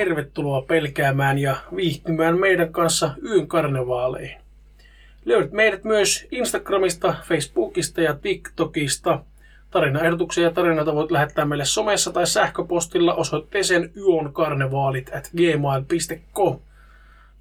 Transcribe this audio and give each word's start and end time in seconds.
tervetuloa 0.00 0.62
pelkäämään 0.62 1.38
ja 1.38 1.56
viihtymään 1.76 2.38
meidän 2.38 2.72
kanssa 2.72 3.10
yön 3.24 3.46
karnevaaleihin. 3.46 4.40
Löydät 5.24 5.52
meidät 5.52 5.84
myös 5.84 6.26
Instagramista, 6.30 7.14
Facebookista 7.22 8.00
ja 8.00 8.14
TikTokista. 8.14 9.24
Tarinaehdotuksia 9.70 10.44
ja 10.44 10.50
tarinoita 10.50 10.94
voit 10.94 11.10
lähettää 11.10 11.44
meille 11.44 11.64
somessa 11.64 12.12
tai 12.12 12.26
sähköpostilla 12.26 13.14
osoitteeseen 13.14 13.92
yonkarnevaalit 13.96 15.14
at 15.14 15.30
gmail.com. 15.36 16.58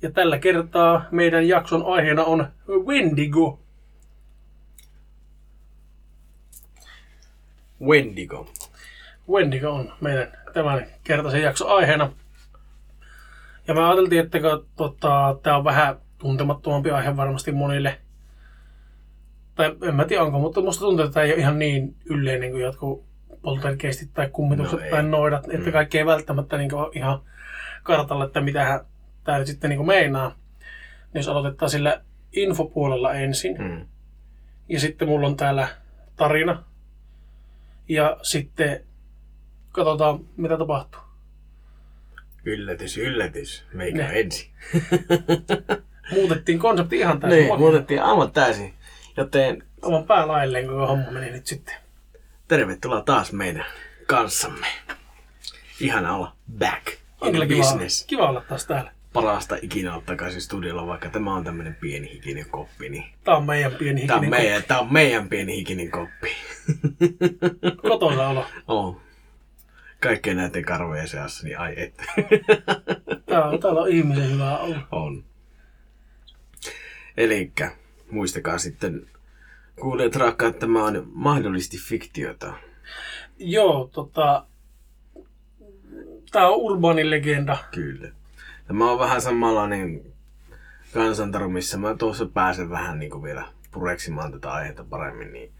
Ja 0.01 0.11
tällä 0.11 0.39
kertaa 0.39 1.05
meidän 1.11 1.47
jakson 1.47 1.85
aiheena 1.85 2.23
on 2.23 2.47
Wendigo. 2.67 3.59
Wendigo. 7.81 8.51
Wendigo 9.29 9.69
on 9.69 9.93
meidän 10.01 10.27
tämän 10.53 10.87
kertaisen 11.03 11.41
jakson 11.41 11.69
aiheena. 11.69 12.11
Ja 13.69 13.75
me 13.75 13.83
ajateltiin, 13.83 14.21
että 14.21 14.39
tota, 14.75 15.37
tämä 15.43 15.57
on 15.57 15.63
vähän 15.63 15.95
tuntemattomampi 16.17 16.91
aihe 16.91 17.17
varmasti 17.17 17.51
monille. 17.51 17.99
Tai 19.55 19.75
en 19.81 19.95
mä 19.95 20.05
tiedä 20.05 20.23
onko, 20.23 20.39
mutta 20.39 20.61
musta 20.61 20.79
tuntuu, 20.79 21.05
että 21.05 21.13
tämä 21.13 21.23
ei 21.23 21.31
ole 21.31 21.39
ihan 21.39 21.59
niin 21.59 21.95
yleinen 22.05 22.51
kuin 22.51 22.63
jotkut 22.63 23.05
poltergeistit 23.41 24.13
tai 24.13 24.29
kummitukset 24.29 24.79
No 24.79 24.85
tai 24.89 25.03
noidat, 25.03 25.47
mm. 25.47 25.55
että 25.55 25.71
kaikki 25.71 25.97
ei 25.97 26.05
välttämättä 26.05 26.57
niin 26.57 26.75
ole 26.75 26.91
ihan 26.93 27.21
kartalla, 27.83 28.25
että 28.25 28.41
mitä 28.41 28.85
tämä 29.23 29.37
nyt 29.37 29.47
sitten 29.47 29.69
niin 29.69 29.87
meinaa. 29.87 30.29
Niin 31.13 31.19
jos 31.19 31.27
aloitetaan 31.27 31.69
sillä 31.69 32.01
infopuolella 32.31 33.13
ensin. 33.13 33.57
Mm. 33.61 33.85
Ja 34.69 34.79
sitten 34.79 35.07
mulla 35.07 35.27
on 35.27 35.37
täällä 35.37 35.67
tarina. 36.15 36.63
Ja 37.89 38.17
sitten 38.21 38.83
katsotaan, 39.71 40.19
mitä 40.37 40.57
tapahtuu. 40.57 41.08
Yllätys, 42.45 42.97
yllätys. 42.97 43.63
Meikä 43.73 43.97
Ne. 43.97 44.19
ensin. 44.19 44.49
Muutettiin 46.15 46.59
konsepti 46.59 46.97
ihan 46.97 47.19
täysin. 47.19 47.39
Niin, 47.47 47.59
muutettiin 47.59 48.01
aivan 48.03 48.31
täysin. 48.31 48.73
Joten 49.17 49.63
Oman 49.81 50.03
päälailleen, 50.03 50.65
kun 50.67 50.87
homma 50.87 51.11
meni 51.11 51.31
nyt 51.31 51.47
sitten. 51.47 51.75
tervetuloa 52.47 53.01
taas 53.01 53.31
meidän 53.33 53.65
kanssamme. 54.07 54.67
Ihana 55.79 56.15
olla 56.15 56.35
back 56.57 56.87
in 57.25 57.31
Kyllä 57.31 57.45
the 57.45 57.55
kiva, 57.55 57.63
business. 57.63 58.05
kiva 58.05 58.29
olla 58.29 58.41
taas 58.41 58.65
täällä. 58.65 58.91
Parasta 59.13 59.57
ikinä 59.61 59.93
olla 59.93 60.03
takaisin 60.05 60.41
studiolla, 60.41 60.87
vaikka 60.87 61.09
tämä 61.09 61.35
on 61.35 61.43
tämmönen 61.43 61.75
pieni 61.75 62.11
hikinen 62.13 62.45
koppi. 62.49 62.89
Niin 62.89 63.03
Tää 63.23 63.35
on 63.35 63.45
meidän 63.45 63.71
pieni 63.71 64.07
tää, 64.07 64.15
on 64.17 64.23
hikinen 64.23 64.41
meidän, 64.41 64.63
tää 64.63 64.79
on 64.79 64.93
meidän 64.93 65.29
pieni 65.29 65.55
hikinen 65.55 65.91
koppi. 65.91 66.29
ko- 67.65 67.89
kotoisa 67.89 68.27
olo. 68.29 68.45
Oh. 68.67 69.01
Kaikkien 70.01 70.37
näiden 70.37 70.65
karvojen 70.65 71.07
seassa, 71.07 71.47
niin 71.47 71.59
ai 71.59 71.73
että. 71.77 72.03
Tää 73.25 73.45
on, 73.45 73.59
täällä 73.59 73.81
on 73.81 73.89
ihmisen 73.89 74.31
hyvä 74.31 74.57
olla. 74.57 74.87
On. 74.91 75.23
Elikkä 77.17 77.71
muistakaa 78.11 78.57
sitten, 78.57 79.05
kuulijat 79.81 80.15
rakkaat, 80.15 80.59
tämä 80.59 80.83
on 80.83 81.07
mahdollisesti 81.13 81.77
fiktiota. 81.77 82.53
Joo, 83.37 83.89
tota... 83.93 84.45
Tää 86.31 86.47
on 86.47 86.57
urbaani 86.57 87.09
legenda. 87.09 87.57
Kyllä. 87.71 88.11
Tämä 88.67 88.91
on 88.91 88.99
vähän 88.99 89.21
samanlainen 89.21 90.01
kansantaru, 90.93 91.49
missä 91.49 91.77
mä 91.77 91.95
tuossa 91.95 92.25
pääsen 92.25 92.69
vähän 92.69 92.99
niin 92.99 93.11
kuin 93.11 93.23
vielä 93.23 93.47
pureksimaan 93.71 94.31
tätä 94.31 94.51
aihetta 94.51 94.83
paremmin. 94.83 95.33
Niin 95.33 95.51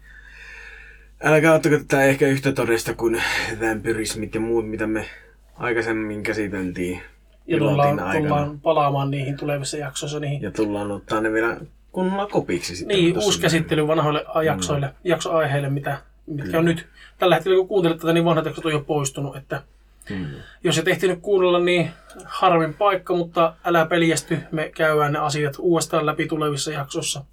älkää 1.24 1.54
ottako 1.54 1.78
tätä 1.78 2.02
ehkä 2.02 2.26
yhtä 2.26 2.52
todesta 2.52 2.94
kuin 2.94 3.22
vampyrismit 3.60 4.34
ja 4.34 4.40
muut, 4.40 4.68
mitä 4.68 4.86
me 4.86 5.06
aikaisemmin 5.54 6.22
käsiteltiin. 6.22 7.02
Ja 7.46 7.58
tullaan, 7.58 8.00
tullaan 8.12 8.60
palaamaan 8.60 9.10
niihin 9.10 9.36
tulevissa 9.36 9.76
jaksoissa. 9.76 10.20
Niihin. 10.20 10.42
Ja 10.42 10.50
tullaan 10.50 10.90
ottaa 10.90 11.20
ne 11.20 11.32
vielä 11.32 11.56
kunnolla 11.92 12.26
kopiksi 12.26 12.76
sitten. 12.76 12.96
Niin, 12.96 13.18
uusi 13.18 13.40
käsittely 13.40 13.86
vanhoille 13.86 14.24
jaksoille, 14.44 14.86
mm. 14.86 14.92
jaksoaiheille, 15.04 15.70
mitä, 15.70 15.98
mitkä 16.26 16.58
on 16.58 16.64
nyt. 16.64 16.86
Tällä 17.18 17.34
hetkellä 17.34 17.56
kun 17.56 17.68
kuuntelet 17.68 17.98
tätä, 17.98 18.12
niin 18.12 18.24
vanhat 18.24 18.44
jaksot 18.44 18.66
on 18.66 18.72
jo 18.72 18.80
poistunut. 18.80 19.36
Että 19.36 19.62
Mm. 20.10 20.26
jos 20.64 20.78
et 20.78 20.88
ehtinyt 20.88 21.18
kuunnella, 21.22 21.60
niin 21.60 21.90
harmin 22.24 22.74
paikka, 22.74 23.14
mutta 23.14 23.54
älä 23.64 23.86
peljästy. 23.86 24.38
Me 24.52 24.70
käydään 24.74 25.12
ne 25.12 25.18
asiat 25.18 25.54
uudestaan 25.58 26.06
läpi 26.06 26.26
tulevissa 26.26 26.72
jaksoissa. 26.72 27.24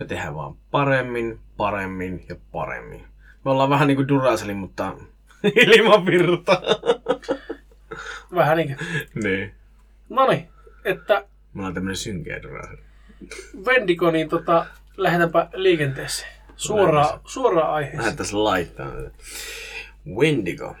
Me 0.00 0.06
tehdään 0.06 0.34
vaan 0.34 0.54
paremmin, 0.70 1.38
paremmin 1.56 2.24
ja 2.28 2.36
paremmin. 2.52 3.04
Me 3.44 3.50
ollaan 3.50 3.70
vähän 3.70 3.88
niinku 3.88 4.08
Duracellin, 4.08 4.56
mutta 4.56 4.96
ilman 5.76 6.06
virta. 6.06 6.62
Vähän 8.34 8.56
niin 8.56 8.76
niin. 9.14 9.54
No 10.08 10.26
niin, 10.28 10.48
että 10.84 11.24
Me 11.54 11.60
ollaan 11.60 11.74
tämmönen 11.74 11.96
synkeä 11.96 12.42
Duracell. 12.42 12.76
Vendigo, 13.66 14.10
niin 14.10 14.28
tota, 14.28 14.66
lähdetäänpä 14.96 15.48
liikenteeseen. 15.54 16.32
Suoraan, 16.56 17.20
suoraan 17.24 17.74
aiheeseen. 17.74 18.02
Lähdettäisiin 18.02 18.44
laittaa. 18.44 18.92
Wendigo. 20.14 20.76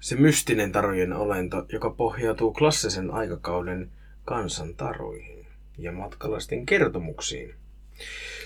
Se 0.00 0.16
mystinen 0.16 0.72
tarujen 0.72 1.12
olento, 1.12 1.66
joka 1.72 1.90
pohjautuu 1.90 2.52
klassisen 2.52 3.10
aikakauden 3.10 3.90
kansantaruihin 4.24 5.46
ja 5.78 5.92
matkalaisten 5.92 6.66
kertomuksiin. 6.66 7.54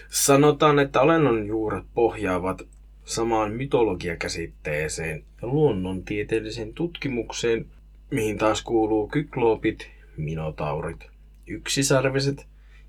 Sanotaan, 0.08 0.78
että 0.78 1.00
olennon 1.00 1.46
juuret 1.46 1.84
pohjaavat 1.94 2.62
samaan 3.08 3.52
mytologiakäsitteeseen 3.52 5.24
ja 5.42 5.48
luonnontieteelliseen 5.48 6.74
tutkimukseen, 6.74 7.66
mihin 8.10 8.38
taas 8.38 8.62
kuuluu 8.62 9.08
kykloopit, 9.08 9.90
minotaurit, 10.16 11.06
yksisarviset 11.46 12.46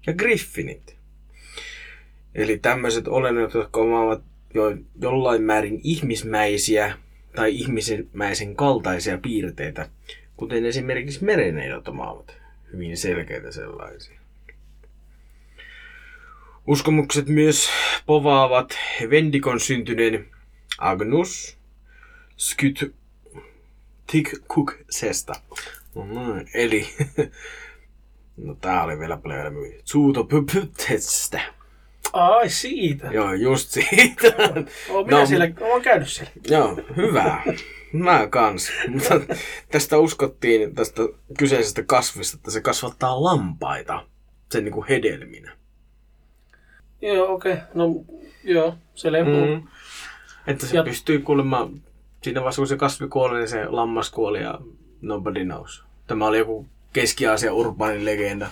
ja 0.08 0.14
griffinit. 0.14 0.96
Eli 2.36 2.58
tämmöiset 2.58 3.08
olennot, 3.08 3.54
jotka 3.54 3.82
omaavat 3.82 4.24
jo 4.54 4.78
jollain 5.02 5.42
määrin 5.42 5.82
ihmismäisiä 5.84 6.98
tai 7.36 7.56
ihmismäisen 7.56 8.56
kaltaisia 8.56 9.18
piirteitä, 9.18 9.90
kuten 10.38 10.66
esimerkiksi 10.66 11.24
mereneidot 11.24 11.88
omaavat 11.88 12.38
hyvin 12.74 12.98
selkeitä 12.98 13.52
sellaisia. 13.52 14.19
Uskomukset 16.70 17.28
myös 17.28 17.70
povaavat 18.06 18.78
Vendikon 19.10 19.60
syntyneen 19.60 20.28
Agnus 20.78 21.58
Skyt 22.38 22.96
Tikkuksesta. 24.12 25.34
Mm, 25.96 26.46
eli, 26.54 26.90
no 28.46 28.56
tää 28.56 28.84
oli 28.84 29.00
vielä 29.00 29.20
enemmän. 29.26 29.64
Suutopypytsestä. 29.84 31.42
Ai 32.14 32.50
siitä. 32.50 33.08
Joo, 33.08 33.34
just 33.34 33.70
siitä. 33.70 34.28
Oon 34.90 35.06
minä 35.06 35.20
No, 35.20 35.26
siellä, 35.26 35.48
oon 35.62 35.82
käynyt 35.82 36.10
siellä. 36.10 36.32
Joo, 36.48 36.78
hyvä. 36.98 37.44
Mä 37.94 38.28
kans. 38.28 38.72
Mutta 38.88 39.36
tästä 39.72 39.98
uskottiin, 39.98 40.76
tästä 40.76 41.02
kyseisestä 41.38 41.84
kasvista, 41.84 42.38
että 42.38 42.52
se 42.52 42.62
kasvattaa 42.62 43.24
lampaita 43.24 44.08
sen 44.52 44.64
niinku 44.64 44.86
hedelminä. 44.90 45.59
Joo, 47.02 47.34
okei. 47.34 47.54
Okay. 47.54 47.66
No, 47.74 47.86
joo, 48.44 48.76
se 48.96 49.12
lempuu. 49.12 49.46
Mm. 49.46 49.68
Että 50.48 50.66
se 50.66 50.78
Ja- 50.78 50.84
pystyy 50.84 51.20
kuulemma, 51.20 51.70
siinä 52.24 52.42
vaiheessa 52.42 52.60
kun 52.60 52.68
se 52.68 52.78
kasvi 52.78 53.08
kuoli, 53.08 53.38
niin 53.38 53.48
se 53.48 53.66
lammas 53.66 54.10
kuoli 54.10 54.42
ja 54.42 54.60
nobody 55.02 55.46
knows. 55.46 55.84
Tämä 56.08 56.28
oli 56.28 56.38
joku 56.38 56.68
Keski-Aasian 56.94 57.54
urbaani 57.54 58.06
legenda. 58.06 58.48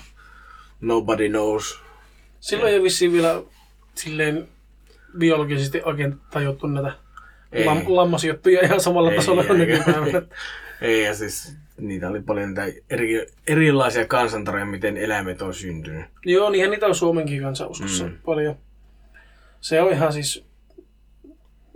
Nobody 0.82 1.30
knows. 1.30 1.80
Silloin 2.40 2.74
ei 2.74 2.84
vissiin 2.84 3.12
vielä 3.14 3.42
silleen 3.96 4.48
biologisesti 5.18 5.82
oikein 5.86 6.16
tajuttu 6.32 6.68
näitä 6.68 6.92
Ei. 7.52 7.66
lam, 7.66 7.82
lammasjuttuja 7.88 8.62
ihan 8.66 8.82
samalla 8.82 9.12
Ei, 9.12 9.18
tasolla 9.18 9.44
kuin 9.44 9.60
nykypäivänä. 9.60 10.22
Ei, 10.82 11.04
ja 11.04 11.16
siis 11.16 11.54
niitä 11.78 12.10
oli 12.10 12.22
paljon 12.22 12.50
niitä 12.50 12.66
eri, 12.90 13.28
erilaisia 13.48 14.06
kansantaroja, 14.08 14.66
miten 14.66 14.98
eläimet 14.98 15.42
on 15.42 15.54
syntynyt. 15.54 16.06
Joo, 16.26 16.50
niinhän 16.50 16.72
niitä 16.72 16.86
on 16.86 16.96
Suomenkin 16.96 17.42
kansauskossa 17.42 18.04
mm. 18.06 18.18
Paljon. 18.26 18.56
Se 19.62 19.82
on 19.82 19.92
ihan 19.92 20.14
siis 20.14 20.46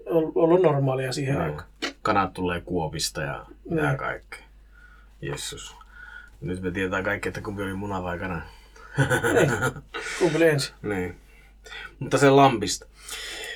ol- 0.05 0.31
ollut 0.35 0.61
normaalia 0.61 1.11
siihen 1.11 1.33
Joo. 1.35 1.43
aikaan. 1.43 1.69
Kanat 2.01 2.33
tulee 2.33 2.61
kuopista 2.61 3.21
ja 3.21 3.45
Niin. 3.69 3.97
kaikkea. 3.97 4.39
Jessus. 5.21 5.75
Nyt 6.41 6.61
me 6.61 6.71
tiedetään 6.71 7.03
kaikki, 7.03 7.27
että 7.29 7.41
kumpi 7.41 7.63
oli 7.63 7.73
muna 7.73 8.03
vai 8.03 8.19
kana. 8.19 8.41
Niin. 9.33 9.51
Google 10.19 10.49
ensin. 10.49 10.75
Niin. 10.81 11.15
Mutta 11.99 12.17
se 12.17 12.29
lampista. 12.29 12.85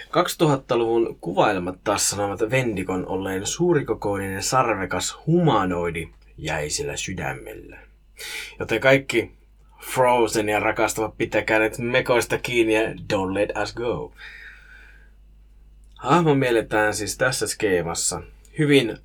2000-luvun 0.05 1.17
kuvailmat 1.21 1.75
taas 1.83 2.09
sanovat 2.09 2.39
Vendikon 2.51 3.07
olleen 3.07 3.45
suurikokoinen 3.47 4.43
sarvekas 4.43 5.17
humanoidi 5.27 6.09
jäisellä 6.37 6.97
sydämellä. 6.97 7.77
Joten 8.59 8.79
kaikki 8.79 9.31
Frozen 9.81 10.49
ja 10.49 10.59
rakastavat 10.59 11.17
pitäkää 11.17 11.59
nyt 11.59 11.77
mekoista 11.77 12.37
kiinni 12.37 12.73
ja 12.73 12.89
don't 12.89 13.33
let 13.33 13.49
us 13.63 13.73
go. 13.73 14.13
Hahmo 15.95 16.35
mielletään 16.35 16.93
siis 16.93 17.17
tässä 17.17 17.47
skeemassa 17.47 18.21
hyvin 18.59 18.97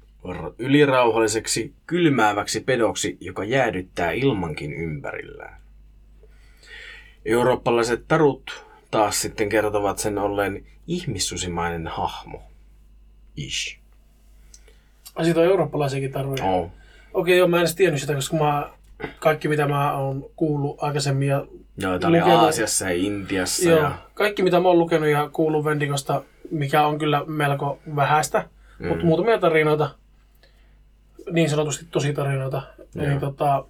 ylirauhalliseksi, 0.59 1.73
kylmääväksi 1.87 2.61
pedoksi, 2.61 3.17
joka 3.21 3.45
jäädyttää 3.45 4.11
ilmankin 4.11 4.73
ympärillään. 4.73 5.61
Eurooppalaiset 7.25 8.05
tarut 8.09 8.65
taas 8.91 9.23
sitten 9.23 9.49
kertovat 9.49 9.99
sen 9.99 10.19
olleen 10.19 10.67
ihmissusimainen 10.87 11.87
hahmo. 11.87 12.43
Ish. 13.37 13.79
Ai 15.15 15.25
siitä 15.25 15.41
on 15.41 15.47
eurooppalaisiakin 15.47 16.13
tarvoja. 16.13 16.45
Oh. 16.45 16.71
Okei, 17.15 17.39
joo, 17.39 17.49
mä 17.49 17.57
en 17.57 17.61
edes 17.61 17.75
tiennyt 17.75 18.01
sitä, 18.01 18.15
koska 18.15 18.37
mä, 18.37 18.71
kaikki 19.19 19.49
mitä 19.49 19.67
mä 19.69 19.97
oon 19.97 20.31
kuullut 20.37 20.83
aikaisemmin 20.83 21.29
ja 21.29 21.47
Joo, 21.79 21.99
tää 21.99 22.09
oli 22.09 22.21
Lukenut- 22.21 22.31
Aasiassa 22.45 22.85
ja 22.91 22.97
Intiassa. 22.97 23.69
joo, 23.71 23.81
Ja... 23.81 23.93
kaikki 24.15 24.43
mitä 24.43 24.61
mä 24.61 24.69
oon 24.69 24.79
lukenut 24.79 25.09
ja 25.09 25.29
kuullut 25.33 25.65
Vendikosta, 25.65 26.23
mikä 26.51 26.87
on 26.87 26.99
kyllä 26.99 27.25
melko 27.27 27.79
vähäistä, 27.97 28.49
mm. 28.79 28.89
mutta 28.89 29.05
muutamia 29.05 29.39
tarinoita, 29.39 29.91
niin 31.31 31.51
sanotusti 31.51 31.87
tosi 31.91 32.13
tarinoita, 32.13 32.63
Joo. 32.95 33.07
niin 33.07 33.21
tota, 33.21 33.65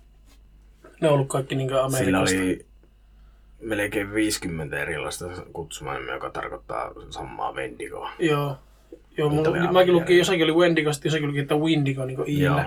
ne 1.00 1.08
on 1.08 1.14
ollut 1.14 1.28
kaikki 1.28 1.54
niin 1.54 1.74
Amerikasta. 1.74 2.04
Sillä 2.04 2.20
oli 2.20 2.66
melkein 3.60 4.14
50 4.14 4.78
erilaista 4.82 5.24
kutsumanimeä, 5.52 6.14
joka 6.14 6.30
tarkoittaa 6.30 6.92
samaa 7.10 7.54
Vendigoa. 7.54 8.10
Joo. 8.18 8.56
Joo, 9.16 9.28
mulla, 9.28 9.72
mäkin 9.72 9.94
lukin, 9.94 10.18
jossakin 10.18 10.44
oli 10.44 10.52
Wendigosta, 10.52 11.06
jossakin 11.06 11.28
lukin, 11.28 11.42
että 11.42 11.54
Windigo 11.54 12.04
niin 12.04 12.40
Joo. 12.40 12.60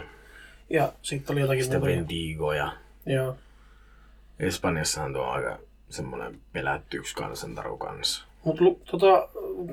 Ja 0.73 0.93
sitten 1.01 1.33
oli 1.33 1.41
jotakin 1.41 1.63
Sitten 1.63 1.79
muuta. 1.79 1.95
Vendigo 1.95 2.53
ja 2.53 2.71
Joo. 3.05 3.35
Espanjassahan 4.39 5.13
tuo 5.13 5.21
on 5.23 5.33
aika 5.33 5.59
semmoinen 5.89 6.39
pelätty 6.53 6.97
yksi 6.97 7.15
kansantaru 7.15 7.77
kanssa. 7.77 8.25
Mutta 8.43 8.63
tota, 8.91 9.29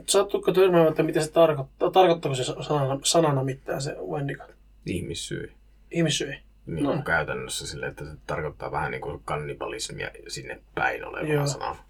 sattuiko 0.07 0.53
törmäämään, 0.53 0.89
että 0.91 1.03
mitä 1.03 1.21
se 1.21 1.31
tarkoittaa? 1.33 1.91
Tarkoittaako 1.91 2.35
se 2.35 2.45
sanana, 2.45 2.99
sanana 3.03 3.45
mitään 3.45 3.83
se 3.83 3.97
Wendigo? 4.11 4.45
Ihmissyy. 4.87 5.53
Ihmissyy. 5.91 6.35
Niin 6.67 6.85
No. 6.85 7.03
käytännössä 7.05 7.67
sille, 7.67 7.87
että 7.87 8.05
se 8.05 8.11
tarkoittaa 8.27 8.71
vähän 8.73 8.91
niin 8.91 9.01
kuin 9.01 9.21
kannibalismia 9.25 10.11
sinne 10.29 10.61
päin 10.75 11.05
olevaa 11.05 11.47
sanaa. 11.47 11.85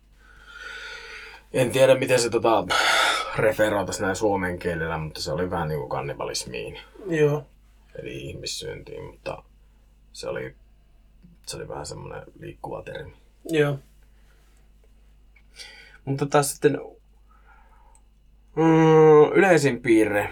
En 1.53 1.71
tiedä, 1.71 1.95
miten 1.95 2.21
se 2.21 2.31
tota, 2.31 2.67
referoitaisi 3.37 4.03
näin 4.03 4.17
suomen 4.17 4.59
kielellä, 4.59 4.99
mutta 4.99 5.21
se 5.23 5.33
oli 5.33 5.51
vähän 5.51 5.69
niin 5.69 5.79
kuin 5.81 5.91
kannibalismiin, 5.91 6.79
Joo. 7.07 7.47
Eli 8.01 8.29
ihmissyöntiin, 8.29 9.05
mutta 9.05 9.43
se 10.13 10.29
oli, 10.29 10.55
se 11.47 11.57
oli 11.57 11.69
vähän 11.69 11.87
semmoinen 11.87 12.23
liikkuva 12.41 12.83
termi. 12.83 13.13
Joo. 13.45 13.79
Mutta 16.05 16.27
taas 16.27 16.51
sitten 16.51 16.79
mm, 18.57 19.33
yleisin 19.35 19.83
piirre 19.83 20.31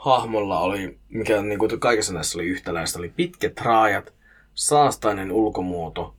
hahmolla 0.00 0.60
oli, 0.60 0.98
mikä 1.08 1.42
niin 1.42 1.58
kuin 1.58 1.80
kaikessa 1.80 2.12
näissä 2.12 2.38
oli 2.38 2.46
yhtäläistä, 2.46 2.98
oli 2.98 3.08
pitkät 3.08 3.60
raajat, 3.60 4.14
saastainen 4.54 5.32
ulkomuoto 5.32 6.16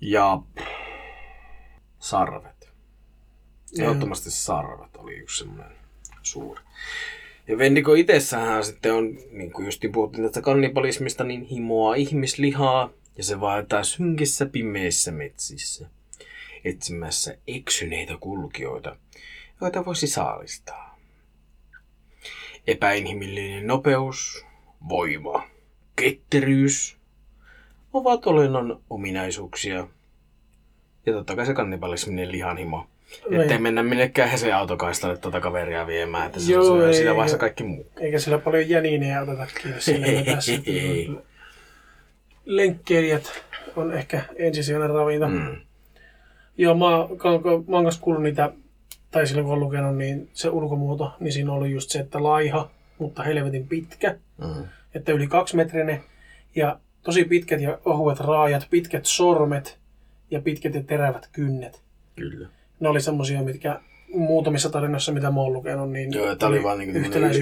ja 0.00 0.42
sarvet. 1.98 2.70
Ehdottomasti 3.78 4.30
sarvet 4.30 4.96
oli 4.96 5.16
yksi 5.16 5.38
semmoinen 5.38 5.76
suuri. 6.22 6.60
Ja 7.50 7.58
Vendigo 7.58 7.94
itsessähän 7.94 8.64
sitten 8.64 8.94
on, 8.94 9.18
niin 9.30 9.52
kuin 9.52 9.64
justiin 9.64 9.92
puhuttiin 9.92 10.24
tästä 10.24 10.40
kannibalismista, 10.40 11.24
niin 11.24 11.42
himoaa 11.42 11.94
ihmislihaa 11.94 12.90
ja 13.16 13.24
se 13.24 13.40
vaeltaa 13.40 13.84
synkissä 13.84 14.46
pimeissä 14.46 15.12
metsissä 15.12 15.88
etsimässä 16.64 17.36
eksyneitä 17.46 18.16
kulkijoita, 18.20 18.96
joita 19.60 19.84
voisi 19.84 20.06
saalistaa. 20.06 20.98
Epäinhimillinen 22.66 23.66
nopeus, 23.66 24.46
voima, 24.88 25.42
ketteryys 25.96 26.96
ovat 27.92 28.26
olennon 28.26 28.82
ominaisuuksia. 28.90 29.88
Ja 31.06 31.12
totta 31.12 31.36
kai 31.36 31.46
se 31.46 31.54
kannibalisminen 31.54 32.32
lihanhimo. 32.32 32.86
Niin. 33.30 33.40
Ettei 33.40 33.58
mennä 33.58 33.82
minnekään 33.82 34.28
hesen 34.30 34.54
autokaistalle 34.56 35.16
tuota 35.16 35.40
kaveria 35.40 35.86
viemään, 35.86 36.26
että 36.26 36.40
se 36.40 36.52
Joo, 36.52 36.72
on 36.72 36.86
ei, 36.88 36.94
siinä 36.94 37.14
vaiheessa 37.14 37.38
kaikki 37.38 37.64
muu. 37.64 37.86
Eikä 38.00 38.18
sillä 38.18 38.38
paljon 38.38 38.68
jäniinejä 38.68 39.22
oteta 39.22 39.46
kiinni 39.62 39.80
siinä 39.80 40.06
tässä. 40.34 40.52
Lenkkeilijät 42.44 43.42
on 43.76 43.92
ehkä 43.92 44.22
ensisijainen 44.36 44.90
ravinto. 44.90 45.28
Mm. 45.28 45.56
Joo, 46.56 46.74
mä, 46.74 46.86
mä 47.68 47.76
oon 47.76 47.84
kanssa 47.84 48.00
kuullut 48.00 48.22
niitä, 48.22 48.52
tai 49.10 49.26
silloin 49.26 49.44
kun 49.44 49.52
oon 49.52 49.60
lukenut, 49.60 49.96
niin 49.96 50.28
se 50.32 50.48
ulkomuoto, 50.48 51.12
niin 51.20 51.32
siinä 51.32 51.52
ollut 51.52 51.68
just 51.68 51.90
se, 51.90 51.98
että 51.98 52.22
laiha, 52.22 52.70
mutta 52.98 53.22
helvetin 53.22 53.68
pitkä, 53.68 54.16
Mm. 54.38 54.64
että 54.94 55.12
yli 55.12 55.26
kaksimetrinen, 55.26 56.00
ja 56.54 56.78
tosi 57.02 57.24
pitkät 57.24 57.60
ja 57.60 57.78
ohuet 57.84 58.20
raajat, 58.20 58.66
pitkät 58.70 59.06
sormet 59.06 59.78
ja 60.30 60.40
pitkät 60.40 60.74
ja 60.74 60.82
terävät 60.82 61.28
kynnet. 61.32 61.82
Kyllä. 62.16 62.48
Ne 62.80 62.88
oli 62.88 63.00
semmosia, 63.00 63.42
mitkä 63.42 63.80
muutamissa 64.14 64.70
tarinoissa, 64.70 65.12
mitä 65.12 65.30
mä 65.30 65.40
oon 65.40 65.52
lukenut, 65.52 65.90
niin 65.90 66.12
Joo, 66.12 66.36
tämä 66.36 66.50
oli 66.50 66.62
vaan 66.62 66.78
niin 66.78 66.96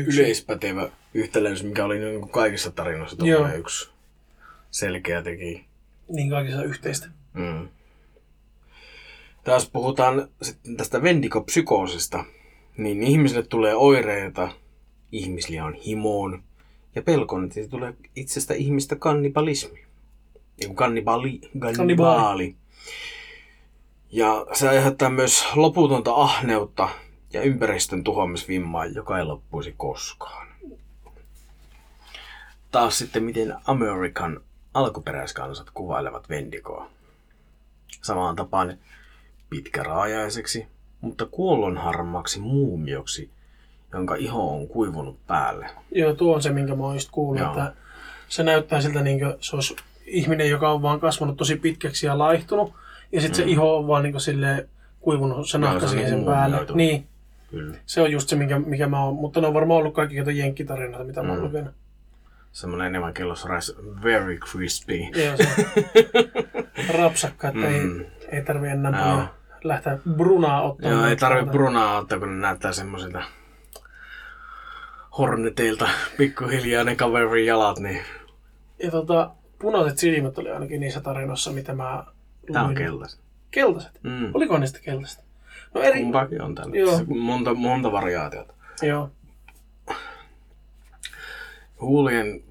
yleispätevä 0.07 0.89
yhtäläisyys, 1.15 1.65
mikä 1.69 1.85
oli 1.85 1.99
niin 1.99 2.21
kuin 2.21 2.31
kaikissa 2.31 2.71
tarinoissa 2.71 3.17
Joo. 3.25 3.37
tuommoinen 3.37 3.61
yksi 3.61 3.91
selkeä 4.71 5.23
teki. 5.23 5.65
Niin 6.09 6.31
kaikissa 6.31 6.63
yhteistä. 6.63 7.09
Mm. 7.35 7.69
Taas 9.45 9.71
puhutaan 9.71 10.29
sitten 10.43 10.77
tästä 10.77 11.03
vendikopsykoosista, 11.03 12.25
niin 12.77 13.03
ihmisille 13.03 13.43
tulee 13.43 13.75
oireita 13.75 14.49
ihmislihan 15.13 15.75
himoon 15.75 16.43
ja 16.95 17.03
pelkoon, 17.03 17.45
että 17.45 17.69
tulee 17.71 17.95
itsestä 18.17 18.55
ihmistä 18.55 18.97
kannibalismi. 18.97 19.85
Niin 20.61 20.75
kannibali, 20.75 21.41
kannibaali. 21.77 22.57
Ja 24.13 24.47
se 24.53 24.69
aiheuttaa 24.69 25.11
myös 25.11 25.45
loputonta 25.55 26.15
ahneutta 26.15 26.89
ja 27.33 27.43
ympäristön 27.43 28.05
tuhoamisvimmaa, 28.05 28.87
joka 28.87 29.19
ei 29.19 29.25
loppuisi 29.25 29.75
koskaan. 29.77 30.49
Taas 32.71 32.99
sitten, 32.99 33.23
miten 33.23 33.55
Amerikan 33.65 34.41
alkuperäiskansat 34.75 35.71
kuvailevat 35.75 36.29
Vendigoa. 36.29 36.91
Samaan 38.03 38.37
tapaan 38.37 38.79
pitkäraajaiseksi, 39.51 40.67
mutta 41.01 41.27
kuollonharmaaksi 41.27 42.41
muumioksi, 42.41 43.31
jonka 43.93 44.15
iho 44.15 44.57
on 44.57 44.69
kuivunut 44.69 45.27
päälle. 45.27 45.71
Joo, 45.93 46.15
tuo 46.15 46.35
on 46.35 46.43
se, 46.43 46.51
minkä 46.51 46.75
mä 46.75 46.85
oon 46.85 46.95
just 46.95 47.09
kuullut, 47.13 47.41
Joo. 47.41 47.51
että 47.51 47.75
se 48.29 48.43
näyttää 48.43 48.81
siltä 48.81 49.03
niin 49.03 49.19
kuin 49.19 49.35
se 49.41 49.57
olisi 49.57 49.77
ihminen, 50.05 50.51
joka 50.51 50.71
on 50.71 50.83
vaan 50.83 51.01
kasvanut 51.01 51.37
tosi 51.37 51.57
pitkäksi 51.57 52.07
ja 52.07 52.19
laihtunut, 52.19 52.75
ja 53.13 53.21
sitten 53.21 53.41
mm. 53.41 53.45
se 53.49 53.51
iho 53.53 53.77
on 53.77 53.87
vaan 53.87 54.03
niin 54.03 54.21
silleen 54.21 54.69
kuivunut 55.01 55.49
se 55.49 55.59
nahka 55.59 55.81
se 55.81 55.85
on 55.85 55.91
siihen 55.91 56.09
sen 56.09 56.17
niinku 56.19 56.31
päälle. 56.31 56.67
Niin, 56.75 57.07
Kyllä. 57.51 57.77
se 57.87 58.01
on 58.03 58.13
just 58.13 58.29
se, 58.29 58.37
mikä, 58.37 58.59
mikä 58.59 58.87
mä 58.87 59.05
oon, 59.05 59.15
mutta 59.15 59.41
ne 59.41 59.47
on 59.47 59.55
varmaan 59.55 59.79
ollut 59.79 59.95
kaikki 59.95 60.17
kato 60.17 60.31
jenkkitarinoita, 60.31 61.05
mitä 61.05 61.23
mä 61.23 61.29
oon 61.29 61.39
Mm. 61.39 61.45
lukenut. 61.45 61.75
Semmoinen 62.53 62.87
enemmän 62.87 63.15
kellosrais 63.15 63.77
very 64.03 64.39
crispy. 64.39 64.95
Joo, 65.25 65.37
se 65.37 65.49
on 66.89 66.95
rapsakka, 67.03 67.49
että 67.49 67.61
Mm. 67.61 68.01
ei, 68.01 68.07
ei 68.33 68.45
tarvi 68.45 68.69
enää 68.69 68.93
paljon 68.93 69.29
lähteä 69.65 69.99
brunaa 70.17 70.63
ottamaan. 70.63 70.99
Joo, 70.99 71.07
ei 71.07 71.17
tarvi 71.17 71.51
brunaa 71.51 71.99
ottaa, 71.99 72.19
kun 72.19 72.29
ne 72.35 72.47
näyttää 72.47 72.73
semmoisilta 72.73 73.23
horneteilta 75.19 75.89
pikkuhiljaa 76.17 76.85
ne 76.85 76.97
kaverin 76.97 77.47
jalat, 77.47 77.79
niin 77.79 78.01
Ja 78.83 78.91
tota, 78.91 79.31
punaiset 79.59 79.99
silmät 79.99 80.39
oli 80.39 80.51
ainakin 80.51 80.81
niissä 80.81 81.01
tarinoissa, 81.01 81.51
mitä 81.53 81.75
mä 81.75 82.05
tää 82.53 82.65
on 82.65 82.75
keltaiset. 82.75 83.21
Keltaiset? 83.51 84.01
Mm. 84.03 84.31
Oliko 84.35 84.67
sitten 84.67 84.83
keltaiset? 84.83 85.25
No 85.75 85.81
eri... 85.81 86.01
Kumpaakin 86.01 86.43
on 86.43 86.55
täällä. 86.55 86.77
Joo. 86.77 87.01
Monta, 87.21 87.55
monta 87.55 87.93
variaatiota. 87.93 88.55
Joo. 88.83 89.11
Huulien... 91.81 92.43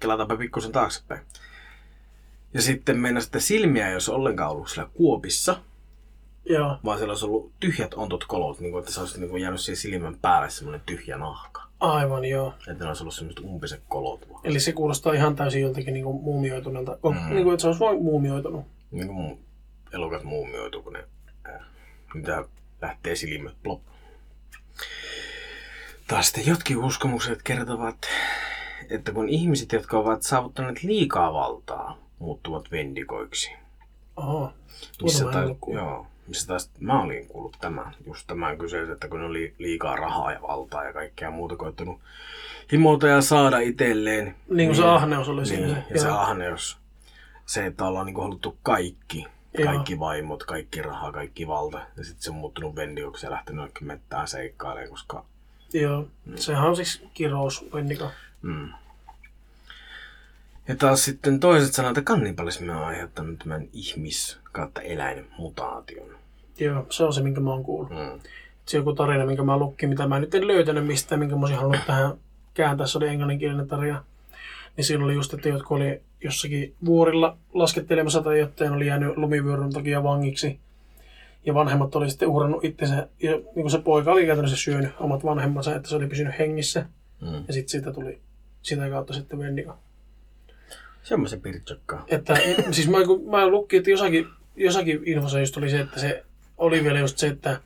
Kelataanpa 0.00 0.36
pikkusen 0.36 0.72
taaksepäin. 0.72 1.20
Ja 2.54 2.62
sitten 2.62 2.98
mennä 2.98 3.20
sitten 3.20 3.40
silmiä, 3.40 3.90
jos 3.90 4.08
ollenkaan 4.08 4.50
ollut 4.50 4.68
siellä 4.68 4.90
kuopissa, 4.94 5.60
Joo. 6.44 6.78
vaan 6.84 6.98
siellä 6.98 7.12
olisi 7.12 7.24
ollut 7.24 7.52
tyhjät 7.60 7.94
ontot 7.94 8.24
kolot, 8.24 8.60
niin 8.60 8.72
kuin, 8.72 8.80
että 8.80 8.92
se 8.92 9.00
olisi 9.00 9.20
niin 9.20 9.30
kuin 9.30 9.42
jäänyt 9.42 9.60
siihen 9.60 9.76
silmän 9.76 10.18
päälle 10.22 10.50
semmoinen 10.50 10.82
tyhjä 10.86 11.18
nahka. 11.18 11.62
Aivan 11.80 12.24
joo. 12.24 12.54
Että 12.68 12.84
ne 12.84 12.88
olisi 12.88 13.02
ollut 13.02 13.14
semmoiset 13.14 13.44
umpiset 13.44 13.82
kolot 13.88 14.28
vaan. 14.30 14.40
Eli 14.44 14.60
se 14.60 14.72
kuulostaa 14.72 15.12
ihan 15.12 15.36
täysin 15.36 15.62
joltakin 15.62 15.94
niinku 15.94 16.12
muumioituneelta. 16.12 16.98
Mm. 17.02 17.16
Mm. 17.16 17.34
Niinku, 17.34 17.50
että 17.50 17.60
se 17.60 17.66
olisi 17.66 17.80
vain 17.80 18.02
muumioitunut. 18.02 18.66
Niin 18.90 19.06
kuin 19.06 19.16
mun 19.16 19.38
elukat 19.92 20.24
muumioituu, 20.24 20.82
kun 20.82 20.92
ne 20.92 21.04
äh, 21.48 21.60
mitä 22.14 22.44
lähtee 22.82 23.16
silmät 23.16 23.54
plop. 23.62 23.80
Taas 26.06 26.26
sitten 26.26 26.46
jotkin 26.46 26.84
uskomukset 26.84 27.42
kertovat, 27.42 27.96
että 28.90 29.12
kun 29.12 29.28
ihmiset, 29.28 29.72
jotka 29.72 29.98
ovat 29.98 30.22
saavuttaneet 30.22 30.82
liikaa 30.82 31.32
valtaa, 31.32 31.98
muuttuvat 32.18 32.70
vendikoiksi. 32.70 33.52
Aha. 34.16 34.52
Tuota 34.98 35.02
Missä, 35.02 35.24
kuullut. 35.60 35.84
joo, 35.84 36.06
missä 36.28 36.46
taas 36.46 36.70
mä 36.80 37.02
olin 37.02 37.26
kuullut 37.26 37.56
tämän, 37.60 37.94
just 38.06 38.26
tämän 38.26 38.58
kyseisen, 38.58 38.92
että 38.92 39.08
kun 39.08 39.20
ne 39.20 39.26
oli 39.26 39.54
liikaa 39.58 39.96
rahaa 39.96 40.32
ja 40.32 40.42
valtaa 40.42 40.84
ja 40.84 40.92
kaikkea 40.92 41.30
muuta 41.30 41.56
koittanut 41.56 42.00
himota 42.72 43.08
ja 43.08 43.22
saada 43.22 43.58
itselleen. 43.58 44.34
Niin 44.48 44.68
kuin 44.68 44.76
se 44.76 44.84
ahneus 44.84 45.28
oli 45.28 45.42
niin, 45.42 45.48
siinä. 45.48 45.82
ja 45.90 46.00
se 46.00 46.08
ahneus, 46.08 46.78
se, 47.46 47.66
että 47.66 47.84
ollaan 47.84 48.06
niin 48.06 48.16
haluttu 48.16 48.56
kaikki, 48.62 49.26
Joo. 49.58 49.72
kaikki 49.72 49.98
vaimot, 49.98 50.44
kaikki 50.44 50.82
raha, 50.82 51.12
kaikki 51.12 51.46
valta. 51.46 51.78
Ja 51.96 52.04
sitten 52.04 52.22
se 52.22 52.30
on 52.30 52.36
muuttunut 52.36 52.76
vendikoksi 52.76 53.26
ja 53.26 53.30
lähtenyt 53.30 53.60
jonnekin 53.60 53.86
mettään 53.86 54.28
seikkailemaan, 54.28 54.90
koska 54.90 55.24
Joo, 55.72 56.06
sehän 56.34 56.68
on 56.68 56.76
siis 56.76 57.02
kirous, 57.14 57.64
Vennika. 57.74 58.10
Mm. 58.42 58.68
Ja 60.68 60.76
taas 60.76 61.04
sitten 61.04 61.40
toiset 61.40 61.74
sanoo, 61.74 61.90
että 61.90 62.02
kannibalismi 62.02 62.70
on 62.70 62.84
aiheuttanut 62.84 63.38
tämän 63.38 63.68
ihmis- 63.72 64.38
kautta 64.52 64.80
eläinmutaation. 64.80 66.06
Joo, 66.58 66.86
se 66.90 67.04
on 67.04 67.14
se, 67.14 67.22
minkä 67.22 67.40
mä 67.40 67.50
oon 67.50 67.64
kuullut. 67.64 67.90
Mm. 67.90 68.20
Se 68.66 68.76
joku 68.76 68.92
tarina, 68.92 69.26
minkä 69.26 69.42
mä 69.42 69.56
lukkin, 69.56 69.88
mitä 69.88 70.06
mä 70.06 70.20
nyt 70.20 70.34
en 70.34 70.46
löytänyt 70.46 70.86
mistään, 70.86 71.18
minkä 71.18 71.34
mä 71.34 71.40
olisin 71.40 71.56
halunnut 71.56 71.86
tähän 71.86 72.12
kääntää, 72.54 72.86
se 72.86 72.98
oli 72.98 73.08
englanninkielinen 73.08 73.68
tarina. 73.68 74.04
Niin 74.76 74.84
siinä 74.84 75.04
oli 75.04 75.14
just, 75.14 75.34
että 75.34 75.48
jotkut 75.48 75.76
oli 75.76 76.00
jossakin 76.20 76.74
vuorilla 76.84 77.36
laskettelemassa 77.52 78.22
tai 78.22 78.38
jotain 78.40 78.72
oli 78.72 78.86
jäänyt 78.86 79.16
lumivyöryn 79.16 79.72
takia 79.72 80.02
vangiksi. 80.02 80.58
Ja 81.46 81.54
vanhemmat 81.54 81.96
oli 81.96 82.10
sitten 82.10 82.28
uhrannut 82.28 82.64
itsensä, 82.64 83.08
ja 83.22 83.30
niin 83.30 83.44
kuin 83.54 83.70
se 83.70 83.78
poika 83.78 84.12
oli 84.12 84.26
käytännössä 84.26 84.56
syönyt 84.56 84.90
omat 85.00 85.24
vanhemmansa, 85.24 85.74
että 85.74 85.88
se 85.88 85.96
oli 85.96 86.06
pysynyt 86.06 86.38
hengissä. 86.38 86.86
Mm. 87.20 87.44
Ja 87.46 87.52
sitten 87.52 87.68
siitä 87.68 87.92
tuli 87.92 88.20
sitä 88.62 88.90
kautta 88.90 89.14
sitten 89.14 89.38
Vennika. 89.38 89.78
Semmoisen 91.04 91.40
pirtsokkaa. 91.40 92.04
Että, 92.08 92.36
siis 92.70 92.88
mä, 92.88 93.04
kun 93.04 93.30
mä 93.30 93.48
lukkin, 93.48 93.78
että 93.78 93.90
jossakin, 93.90 94.26
jossakin 94.56 95.00
infossa 95.06 95.40
just 95.40 95.56
oli 95.56 95.70
se, 95.70 95.80
että 95.80 96.00
se 96.00 96.24
oli 96.58 96.84
vielä 96.84 96.98
just 96.98 97.18
se, 97.18 97.26
että, 97.26 97.60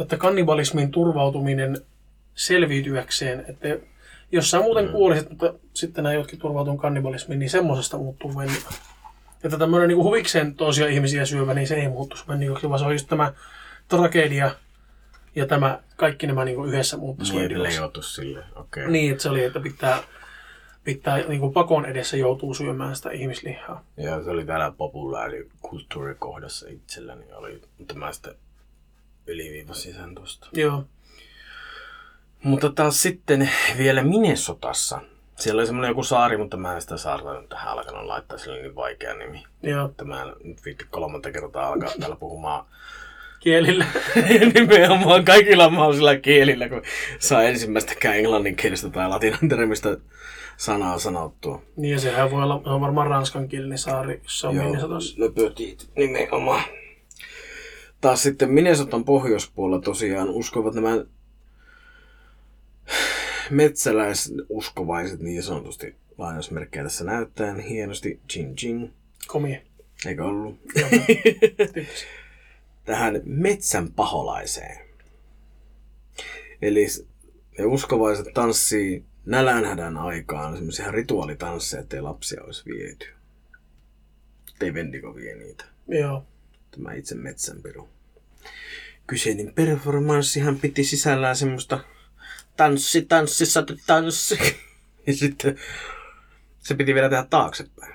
että 0.00 0.16
kannibalismin 0.16 0.90
turvautuminen 0.90 1.80
selviytyäkseen, 2.34 3.44
että 3.48 3.68
jos 4.32 4.50
sä 4.50 4.60
muuten 4.60 4.84
mm. 4.84 4.90
kuolisit, 4.90 5.30
mutta 5.30 5.54
sitten 5.74 6.04
nämä 6.04 6.14
jotkin 6.14 6.38
turvautuu 6.38 6.76
kannibalismiin, 6.76 7.38
niin 7.38 7.50
semmoisesta 7.50 7.98
muuttuu 7.98 8.36
vennika. 8.36 8.70
Että 9.44 9.58
tämmöinen 9.58 9.88
niin 9.88 10.04
huvikseen 10.04 10.54
toisia 10.54 10.86
ihmisiä 10.86 11.26
syövä, 11.26 11.54
niin 11.54 11.66
se 11.66 11.74
ei 11.74 11.88
muuttuisi 11.88 12.28
vennikoksi, 12.28 12.68
vaan 12.68 12.78
se 12.78 12.84
on 12.84 12.92
just 12.92 13.08
tämä 13.08 13.32
tragedia 13.88 14.50
ja 15.34 15.46
tämä, 15.46 15.80
kaikki 15.96 16.26
nämä 16.26 16.44
niin 16.44 16.64
yhdessä 16.64 16.96
muuttuisi 16.96 17.36
Niin, 17.36 17.62
lejotus 17.62 18.14
sille. 18.14 18.44
Okei. 18.56 18.82
Okay. 18.82 18.92
Niin, 18.92 19.10
että 19.12 19.22
se 19.22 19.28
oli, 19.28 19.44
että 19.44 19.60
pitää, 19.60 19.98
pitää 20.84 21.18
niin 21.18 21.40
kuin 21.40 21.52
pakon 21.52 21.84
edessä 21.84 22.16
joutuu 22.16 22.54
syömään 22.54 22.96
sitä 22.96 23.10
ihmislihaa. 23.10 23.84
Ja 23.96 24.22
se 24.22 24.30
oli 24.30 24.44
täällä 24.44 24.72
populaarikulttuurikohdassa 24.76 26.68
itselläni. 26.68 27.32
Oli, 27.32 27.62
mutta 27.78 27.94
mä 27.94 28.12
sitten 28.12 28.34
yliviivasin 29.26 29.94
sen 29.94 30.14
tosta. 30.14 30.48
Joo. 30.52 30.84
Mutta 32.42 32.70
taas 32.70 33.02
sitten 33.02 33.50
vielä 33.78 34.02
Minnesotassa. 34.02 35.00
Siellä 35.36 35.60
oli 35.60 35.66
semmoinen 35.66 35.88
joku 35.88 36.02
saari, 36.02 36.36
mutta 36.36 36.56
mä 36.56 36.74
en 36.74 36.80
sitä 36.80 36.96
saarta 36.96 37.40
nyt 37.40 37.48
tähän 37.48 37.68
alkanut 37.68 38.04
laittaa, 38.04 38.38
sillä 38.38 38.56
niin 38.56 38.74
vaikea 38.74 39.14
nimi. 39.14 39.44
Joo, 39.62 39.86
Että 39.88 40.04
mä 40.04 40.22
en 40.22 40.32
nyt 40.44 40.64
viitti 40.64 40.86
kolmatta 40.90 41.32
kertaa 41.32 41.66
alkaa 41.66 41.90
täällä 42.00 42.16
puhumaan 42.16 42.66
kielillä. 43.40 43.86
nimenomaan 44.54 45.24
kaikilla 45.24 45.70
mahdollisilla 45.70 46.16
kielillä, 46.16 46.68
kun 46.68 46.82
saa 47.18 47.42
ensimmäistäkään 47.42 48.16
englanninkielistä 48.16 48.90
tai 48.90 49.08
latinantermistä 49.08 49.96
sanaa 50.56 50.98
sanottua. 50.98 51.62
niin 51.76 51.92
ja 51.92 52.00
sehän 52.00 52.30
voi 52.30 52.42
olla, 52.42 52.60
se 52.64 52.70
on 52.70 52.80
varmaan 52.80 53.06
ranskankielinen 53.06 53.78
saari, 53.78 54.20
jos 54.22 54.40
se 54.40 54.46
on 54.46 54.56
Minnesotassa. 54.56 55.14
Le 55.18 55.30
Petit 55.30 55.90
nimenomaan. 55.96 56.62
Taas 58.00 58.22
sitten 58.22 58.50
Minnesotan 58.50 59.04
pohjoispuolella 59.04 59.82
tosiaan 59.82 60.28
uskovat 60.30 60.74
nämä 60.74 61.04
metsäläisuskovaiset 63.50 65.20
niin 65.20 65.42
sanotusti 65.42 65.94
lainausmerkkejä 66.18 66.82
tässä 66.82 67.04
näyttäen 67.04 67.60
hienosti 67.60 68.20
Jin 68.34 68.54
Jin, 68.62 68.92
Komia. 69.26 69.60
eikö 70.06 70.24
ollut? 70.24 70.58
Joo. 70.74 70.90
tähän 72.90 73.20
metsän 73.24 73.92
paholaiseen. 73.92 74.86
Eli 76.62 76.86
ne 77.58 77.64
uskovaiset 77.64 78.26
tanssii 78.34 79.04
nälänhädän 79.26 79.96
aikaan 79.96 80.56
semmoisia 80.56 80.90
rituaalitansseja, 80.90 81.80
ettei 81.80 82.00
lapsia 82.00 82.42
olisi 82.42 82.64
viety. 82.64 83.06
Ei 84.60 84.74
Vendigo 84.74 85.14
vie 85.14 85.36
niitä. 85.36 85.64
Joo. 85.88 86.26
Tämä 86.70 86.92
itse 86.92 87.14
metsänpiru. 87.14 87.88
Kyseinen 89.06 89.52
performanssihan 89.54 90.58
piti 90.58 90.84
sisällään 90.84 91.36
semmoista 91.36 91.80
tanssi, 92.56 93.02
tanssi, 93.02 93.46
satu, 93.46 93.76
tanssi. 93.86 94.38
Ja 95.06 95.14
sitten 95.14 95.58
se 96.58 96.74
piti 96.74 96.94
vielä 96.94 97.08
tehdä 97.08 97.26
taaksepäin. 97.30 97.94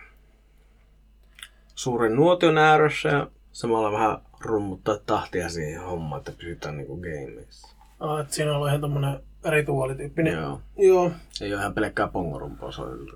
Suuren 1.76 2.16
nuotion 2.16 2.58
ääressä 2.58 3.10
ja 3.10 3.32
samalla 3.52 3.92
vähän 3.92 4.18
rummuttaa 4.46 4.98
tahtia 5.06 5.50
siihen 5.50 5.82
hommaan, 5.82 6.20
että 6.20 6.32
pysytään 6.32 6.78
niinku 6.78 6.98
gameissa. 6.98 7.76
Ah, 8.00 8.20
että 8.20 8.34
siinä 8.36 8.58
on 8.58 8.68
ihan 8.68 8.82
tommonen 8.82 9.20
rituaalityyppinen. 9.50 10.34
Joo. 10.34 10.62
Joo. 10.78 11.12
Ei 11.42 11.54
ole 11.54 11.62
ihan 11.62 11.74
pelkkää 11.74 12.08
pongorumpua 12.08 12.72
soiteltu. 12.72 13.16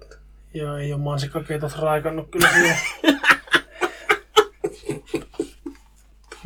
Joo, 0.54 0.78
ei 0.78 0.94
ole 0.94 1.02
mansikkakeitot 1.02 1.78
raikannut 1.80 2.30
kyllä 2.32 2.50
siihen. 2.50 2.78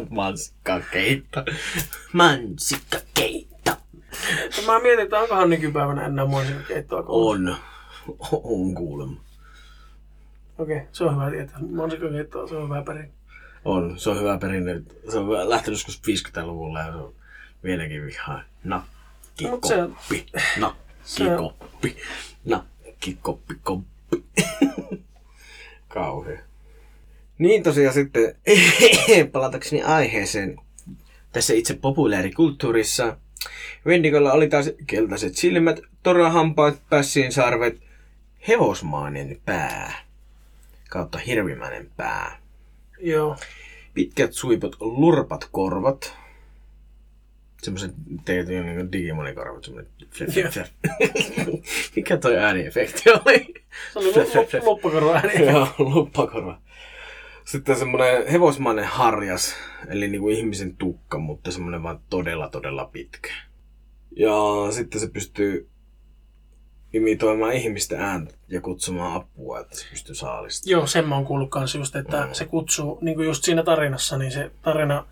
Mansikkakeitto. 0.10 1.44
Mansikkakeitto. 2.14 3.72
Mä 4.66 4.80
mietin, 4.80 5.04
että 5.04 5.20
onkohan 5.20 5.50
nykypäivänä 5.50 6.06
enää 6.06 6.26
mansikkakeittoa. 6.26 7.04
On. 7.08 7.56
On 8.32 8.76
kuulemma. 8.76 9.22
Okei, 10.58 10.78
okay, 10.78 10.88
se 10.92 11.04
on 11.04 11.16
hyvä 11.16 11.32
tietää. 11.32 11.60
Mansikkakeittoa, 11.76 12.48
se 12.48 12.56
on 12.56 12.64
hyvä 12.64 12.84
perin. 12.84 13.12
On, 13.66 14.00
se 14.00 14.10
on 14.10 14.20
hyvä 14.20 14.38
perinne. 14.38 14.82
Se 15.12 15.18
on 15.18 15.50
lähtenyt 15.50 15.80
joskus 15.80 16.02
50-luvulla 16.08 16.80
ja 16.80 16.92
se 16.92 16.98
on 16.98 17.14
vieläkin 17.64 18.06
vihaa. 18.06 18.44
Nakkikoppi, 18.64 20.26
nakkikoppi, 20.60 21.98
nakkikoppi, 22.46 23.56
koppi. 23.64 24.24
Kauhea. 25.88 26.40
Niin 27.38 27.64
tosiaan 27.64 27.94
sitten, 27.94 28.36
palatakseni 29.32 29.84
aiheeseen, 29.84 30.60
tässä 31.32 31.54
itse 31.54 31.74
populaarikulttuurissa 31.74 33.18
Vendikolla 33.86 34.32
oli 34.34 34.50
taas 34.50 34.72
keltaiset 34.88 35.36
silmät, 35.36 35.80
torahampaat, 36.04 36.82
pässiin 36.90 37.32
sarvet, 37.32 37.82
hevosmainen 38.48 39.42
pää, 39.46 39.94
kautta 40.90 41.18
hirvimäinen 41.18 41.92
pää. 41.98 42.43
Joo. 43.04 43.36
Pitkät 43.94 44.34
suipot, 44.34 44.76
lurpat 44.80 45.48
korvat. 45.52 46.18
Semmoiset 47.64 47.92
teet 48.26 48.48
niin 48.48 48.92
Digimonikorvat. 48.92 49.66
flef. 50.12 50.58
Mikä 51.96 52.18
toi 52.18 52.38
ääniefekti 52.38 53.04
oli? 53.10 53.54
Se 53.94 54.00
oli 54.00 54.08
lu- 54.08 54.60
lu- 54.62 54.66
loppukorva 54.66 55.14
ääni. 55.14 55.46
Joo, 55.46 55.68
luppakorva. 55.78 56.60
Sitten 57.46 57.76
semmonen 57.76 58.28
hevosmainen 58.28 58.86
harjas, 58.86 59.56
eli 59.88 60.08
niinku 60.08 60.30
ihmisen 60.30 60.76
tukka, 60.78 61.20
mutta 61.20 61.52
semmonen 61.52 61.84
vaan 61.84 62.00
todella 62.10 62.50
todella 62.50 62.86
pitkä. 62.86 63.30
Ja 64.16 64.32
sitten 64.72 65.02
se 65.02 65.08
pystyy 65.08 65.68
imitoimaan 66.94 67.54
ihmisten 67.54 68.00
ääntä 68.02 68.34
ja 68.48 68.62
kutsumaan 68.62 69.14
apua, 69.14 69.60
että 69.60 69.76
se 69.78 69.86
pystyy 69.90 70.16
saalistamaan. 70.16 70.72
Joo, 70.72 70.88
sen 70.88 71.08
mä 71.08 71.16
oon 71.16 71.26
kuullut 71.26 71.50
kanssa 71.50 71.78
just, 71.78 71.96
että 71.96 72.26
Mm. 72.26 72.34
se 72.34 72.46
kutsuu, 72.46 72.98
niin 73.02 73.16
kuin 73.16 73.28
just 73.28 73.44
siinä 73.44 73.64
tarinassa, 73.64 74.18
niin 74.18 74.32
se 74.32 74.52
tarina, 74.62 75.06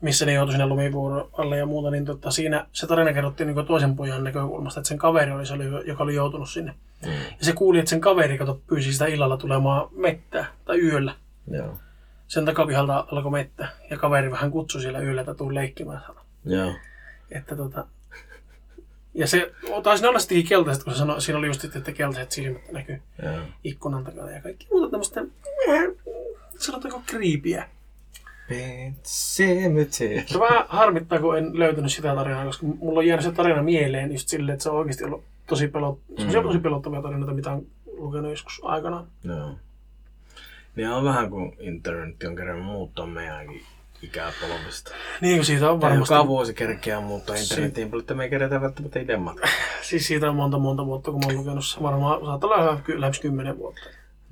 missä 0.00 0.26
ne 0.26 0.32
joutui 0.32 0.52
sinne 0.52 0.66
lumivuoron 0.66 1.28
alle 1.32 1.56
ja 1.56 1.66
muuta, 1.66 1.90
niin 1.90 2.04
tota, 2.04 2.30
siinä 2.30 2.66
se 2.72 2.86
tarina 2.86 3.12
kerrottiin 3.12 3.46
niin 3.46 3.54
kuin 3.54 3.66
toisen 3.66 3.96
pojan 3.96 4.24
näkökulmasta, 4.24 4.80
että 4.80 4.88
sen 4.88 4.98
kaveri 4.98 5.32
oli 5.32 5.46
se, 5.46 5.54
joka 5.86 6.02
oli 6.04 6.14
joutunut 6.14 6.50
sinne. 6.50 6.74
Mm. 7.06 7.12
Ja 7.12 7.44
se 7.44 7.52
kuuli, 7.52 7.78
että 7.78 7.90
sen 7.90 8.00
kaveri 8.00 8.38
kato, 8.38 8.60
pyysi 8.66 8.92
sitä 8.92 9.06
illalla 9.06 9.36
tulemaan 9.36 9.88
mettää 9.96 10.46
tai 10.64 10.78
yöllä. 10.80 11.14
Joo. 11.50 11.78
Sen 12.28 12.44
takapihalta 12.44 13.06
alkoi 13.12 13.30
mettä 13.32 13.68
ja 13.90 13.96
kaveri 13.98 14.30
vähän 14.30 14.50
kutsui 14.50 14.80
siellä 14.82 14.98
yöllä, 15.00 15.20
että 15.20 15.34
tuu 15.34 15.54
leikkimään. 15.54 16.00
Joo. 16.44 16.72
Että 17.30 17.56
tota, 17.56 17.86
ja 19.18 19.26
se, 19.26 19.52
taisi 19.82 20.02
ne 20.02 20.08
olla 20.08 20.18
sittenkin 20.18 20.48
keltaiset, 20.48 20.84
kun 20.84 20.92
se 20.92 20.98
sanoi, 20.98 21.22
siinä 21.22 21.38
oli 21.38 21.46
just, 21.46 21.64
että 21.64 21.92
keltaiset 21.92 22.32
silmät 22.32 22.72
näkyy 22.72 23.02
Joo. 23.22 23.34
ikkunan 23.64 24.04
takana 24.04 24.30
ja 24.30 24.42
kaikki 24.42 24.66
muuta 24.70 24.90
tämmöistä, 24.90 25.24
vähän, 25.68 25.90
sanotaanko 26.58 27.02
kriipiä. 27.06 27.68
Pet 28.48 29.04
Cemetery. 29.04 30.22
Se 30.26 30.38
vähän 30.40 30.64
harmittaa, 30.68 31.18
kun 31.18 31.38
en 31.38 31.58
löytänyt 31.58 31.92
sitä 31.92 32.14
tarinaa, 32.14 32.44
koska 32.44 32.66
mulla 32.66 32.98
on 32.98 33.06
jäänyt 33.06 33.24
se 33.24 33.32
tarina 33.32 33.62
mieleen 33.62 34.12
just 34.12 34.28
silleen, 34.28 34.54
että 34.54 34.62
se 34.62 34.70
on 34.70 34.76
oikeasti 34.76 35.04
ollut 35.04 35.24
tosi, 35.46 35.68
pelot, 35.68 35.98
mm. 36.08 36.42
tosi 36.42 36.58
pelottavia 36.58 37.02
tarinoita, 37.02 37.34
mitä 37.34 37.52
on 37.52 37.66
lukenut 37.96 38.30
joskus 38.30 38.60
aikanaan. 38.64 39.06
Joo. 39.24 39.56
Ne 40.76 40.94
on 40.94 41.04
vähän 41.04 41.30
kuin 41.30 41.56
internetti 41.58 42.26
on 42.26 42.36
kerran 42.36 42.58
muuttaa 42.58 43.06
meidänkin 43.06 43.62
ikäpolvesta. 44.02 44.94
Niin 45.20 45.36
kuin 45.36 45.44
siitä 45.44 45.70
on 45.70 45.80
Varmasti. 45.80 46.14
Joka 46.14 46.26
vuosi 46.26 46.54
kerkeää 46.54 47.00
muuttaa 47.00 47.36
internetiin, 47.36 47.90
mutta 47.90 48.14
me 48.14 48.24
ei 48.24 48.30
kerätä 48.30 48.60
välttämättä 48.60 49.00
itse 49.00 49.16
matkaa. 49.16 49.50
Siis 49.88 50.06
siitä 50.06 50.30
on 50.30 50.36
monta 50.36 50.58
monta 50.58 50.86
vuotta, 50.86 51.10
kun 51.10 51.20
mä 51.20 51.26
oon 51.26 51.36
lukenut 51.36 51.66
se. 51.66 51.82
Varmaan 51.82 52.24
saattaa 52.24 52.50
olla 52.50 52.80
lähes 52.96 53.20
kymmenen 53.20 53.58
vuotta. 53.58 53.80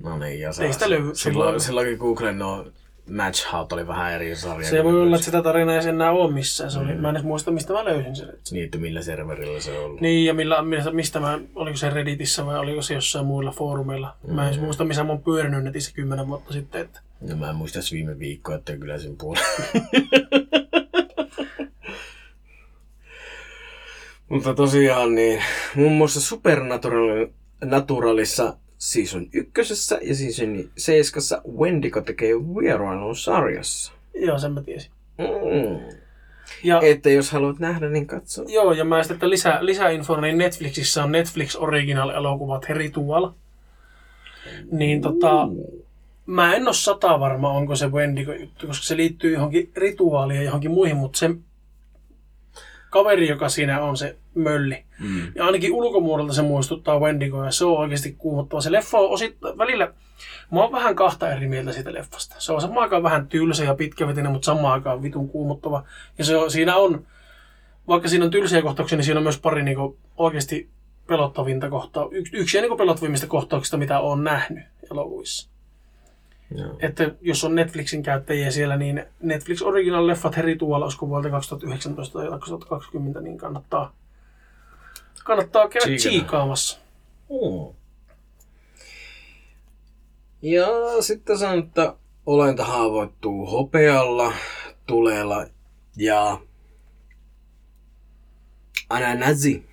No 0.03 0.17
niin, 0.17 0.39
ja 0.39 0.51
Ei 0.61 0.73
sitä 0.73 0.89
löydy. 0.89 1.09
silloin, 1.13 1.59
silloinkin 1.59 1.97
Googlen 1.97 2.39
no 2.39 2.65
Match 3.11 3.53
Hout 3.53 3.73
oli 3.73 3.87
vähän 3.87 4.13
eri 4.13 4.35
sarja. 4.35 4.69
Se 4.69 4.83
voi 4.83 5.01
olla, 5.01 5.15
että 5.15 5.25
sitä 5.25 5.41
tarinaa 5.41 5.75
ei 5.75 5.81
sen 5.81 5.95
enää 5.95 6.11
ole 6.11 6.33
missään. 6.33 6.71
Se 6.71 6.79
oli, 6.79 6.93
Mä 6.93 7.09
en 7.09 7.15
edes 7.15 7.25
muista, 7.25 7.51
mistä 7.51 7.73
mä 7.73 7.85
löysin 7.85 8.15
sen. 8.15 8.33
Niin, 8.51 8.65
että 8.65 8.77
millä 8.77 9.01
serverillä 9.01 9.59
se 9.59 9.79
on 9.79 9.85
ollut. 9.85 10.01
Niin, 10.01 10.25
ja 10.25 10.33
millä, 10.33 10.61
mistä, 10.61 10.91
mistä 10.91 11.19
mä, 11.19 11.39
oliko 11.55 11.77
se 11.77 11.89
Redditissä 11.89 12.45
vai 12.45 12.59
oliko 12.59 12.81
se 12.81 12.93
jossain 12.93 13.25
muilla 13.25 13.51
foorumeilla. 13.51 14.15
Mä 14.27 14.41
en 14.41 14.47
edes 14.47 14.61
muista, 14.61 14.83
missä 14.83 15.03
mä 15.03 15.09
oon 15.11 15.23
pyörinyt 15.23 15.63
netissä 15.63 15.93
kymmenen 15.93 16.27
vuotta 16.27 16.53
sitten. 16.53 16.81
Että 16.81 16.99
No 17.21 17.35
mä 17.35 17.49
en 17.49 17.55
muista 17.55 17.79
viime 17.91 18.19
viikkoa, 18.19 18.55
että 18.55 18.77
kyllä 18.77 18.97
sen 18.97 19.17
puolella. 19.17 19.47
Mutta 24.29 24.53
tosiaan 24.53 25.15
niin, 25.15 25.43
muun 25.75 25.91
muassa 25.91 26.21
Supernatural, 26.21 27.27
Naturalissa 27.65 28.57
season 28.77 29.27
ykkösessä 29.33 29.99
ja 30.01 30.15
season 30.15 30.69
seiskassa 30.77 31.41
Wendigo 31.57 32.01
tekee 32.01 32.33
vierailun 32.35 33.15
sarjassa. 33.15 33.91
joo, 34.15 34.39
sen 34.39 34.51
mä 34.53 34.61
tiesin. 34.61 34.91
Mm. 35.17 35.97
Ja, 36.63 36.81
Että 36.81 37.09
jos 37.09 37.31
haluat 37.31 37.59
nähdä, 37.59 37.89
niin 37.89 38.07
katso. 38.07 38.43
joo, 38.47 38.73
ja 38.73 38.85
mä 38.85 39.03
sitten, 39.03 39.15
että 39.15 39.29
lisä, 39.29 39.57
lisäinfo, 39.61 40.21
niin 40.21 40.37
Netflixissä 40.37 41.03
on 41.03 41.11
Netflix 41.11 41.55
Original-elokuvat 41.55 42.65
Ritual. 42.69 43.31
Niin 44.71 45.01
tota, 45.01 45.47
mä 46.27 46.55
en 46.55 46.67
ole 46.67 46.73
sata 46.73 47.19
varma, 47.19 47.51
onko 47.51 47.75
se 47.75 47.87
Wendigo 47.87 48.33
juttu, 48.33 48.67
koska 48.67 48.83
se 48.83 48.97
liittyy 48.97 49.33
johonkin 49.33 49.71
rituaaliin 49.75 50.37
ja 50.37 50.43
johonkin 50.43 50.71
muihin, 50.71 50.97
mutta 50.97 51.19
se 51.19 51.29
kaveri, 52.89 53.27
joka 53.27 53.49
siinä 53.49 53.81
on, 53.81 53.97
se 53.97 54.17
mölli. 54.35 54.83
Mm. 54.99 55.31
Ja 55.35 55.45
ainakin 55.45 55.73
ulkomuodolta 55.73 56.33
se 56.33 56.41
muistuttaa 56.41 56.99
Wendigoa 56.99 57.45
ja 57.45 57.51
se 57.51 57.65
on 57.65 57.77
oikeasti 57.77 58.15
kuumottava. 58.17 58.61
Se 58.61 58.71
leffa 58.71 58.99
on 58.99 59.09
osittain, 59.09 59.57
välillä, 59.57 59.93
mä 60.51 60.59
oon 60.59 60.71
vähän 60.71 60.95
kahta 60.95 61.31
eri 61.31 61.47
mieltä 61.47 61.71
siitä 61.71 61.93
leffasta. 61.93 62.35
Se 62.39 62.53
on 62.53 62.61
samaan 62.61 62.83
aikaan 62.83 63.03
vähän 63.03 63.27
tylsä 63.27 63.63
ja 63.63 63.75
pitkävetinen, 63.75 64.31
mutta 64.31 64.45
samaan 64.45 64.73
aikaan 64.73 65.01
vitun 65.03 65.29
kuumottava. 65.29 65.83
Ja 66.17 66.25
se 66.25 66.37
on, 66.37 66.51
siinä 66.51 66.75
on, 66.75 67.07
vaikka 67.87 68.09
siinä 68.09 68.25
on 68.25 68.31
tylsiä 68.31 68.61
kohtauksia, 68.61 68.97
niin 68.97 69.05
siinä 69.05 69.19
on 69.19 69.23
myös 69.23 69.39
pari 69.39 69.63
niinku 69.63 69.97
oikeasti 70.17 70.69
pelottavinta 71.07 71.69
kohtaa. 71.69 72.07
Yksi, 72.11 72.37
yksi 72.37 72.61
niinku 72.61 72.77
pelottavimmista 72.77 73.27
kohtauksista, 73.27 73.77
mitä 73.77 73.99
olen 73.99 74.23
nähnyt 74.23 74.63
elokuvissa. 74.91 75.56
Joo. 76.55 76.75
Että 76.79 77.11
jos 77.21 77.43
on 77.43 77.55
Netflixin 77.55 78.03
käyttäjiä 78.03 78.51
siellä, 78.51 78.77
niin 78.77 79.05
Netflix 79.21 79.61
Original 79.61 80.07
Leffat 80.07 80.37
Ritual, 80.37 80.81
olisiko 80.81 81.07
vuodelta 81.09 81.29
2019 81.29 82.19
tai 82.19 82.27
2020, 82.29 83.21
niin 83.21 83.37
kannattaa, 83.37 83.95
kannattaa 85.23 85.67
käydä 85.69 85.85
Tsiikata. 85.85 86.09
tsiikaamassa. 86.09 86.79
Mm. 87.29 87.75
Ja 90.41 90.67
sitten 91.01 91.37
sanon, 91.37 91.59
että 91.59 91.95
olenta 92.25 92.63
haavoittuu 92.63 93.45
hopealla, 93.45 94.33
tulella 94.85 95.45
ja 95.97 96.41
ananasi. 98.89 99.65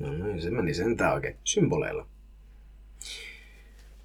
No 0.00 0.12
niin, 0.12 0.42
se 0.42 0.50
meni 0.50 0.74
sentään 0.74 1.14
oikein. 1.14 1.36
Symboleilla. 1.44 2.06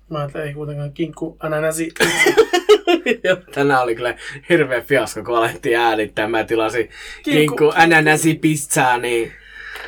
Mä 0.10 0.24
että 0.24 0.44
ei 0.44 0.54
kuitenkaan 0.54 0.94
kinkku 0.94 1.38
ananasi. 1.40 1.92
Tänään 3.54 3.82
oli 3.84 3.96
kyllä 3.96 4.16
hirveä 4.50 4.82
fiasko, 4.82 5.24
kun 5.24 5.38
alettiin 5.38 5.78
äänittää. 5.80 6.28
Mä 6.28 6.44
tilasin 6.44 6.90
Kinkku- 7.24 7.32
kinkku 7.32 7.72
ananasi 7.76 8.36
pizzaa, 8.36 8.98
niin 8.98 9.32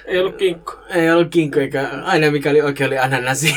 ei 0.05 0.19
ollut 0.19 0.35
kinkku. 0.35 0.73
ei 0.89 1.11
ollut 1.11 1.29
kinkku, 1.29 1.59
eikä 1.59 1.89
aina 2.03 2.31
mikä 2.31 2.49
oli 2.49 2.61
oikein 2.61 2.87
oli 2.87 2.97
ananasi. 2.97 3.55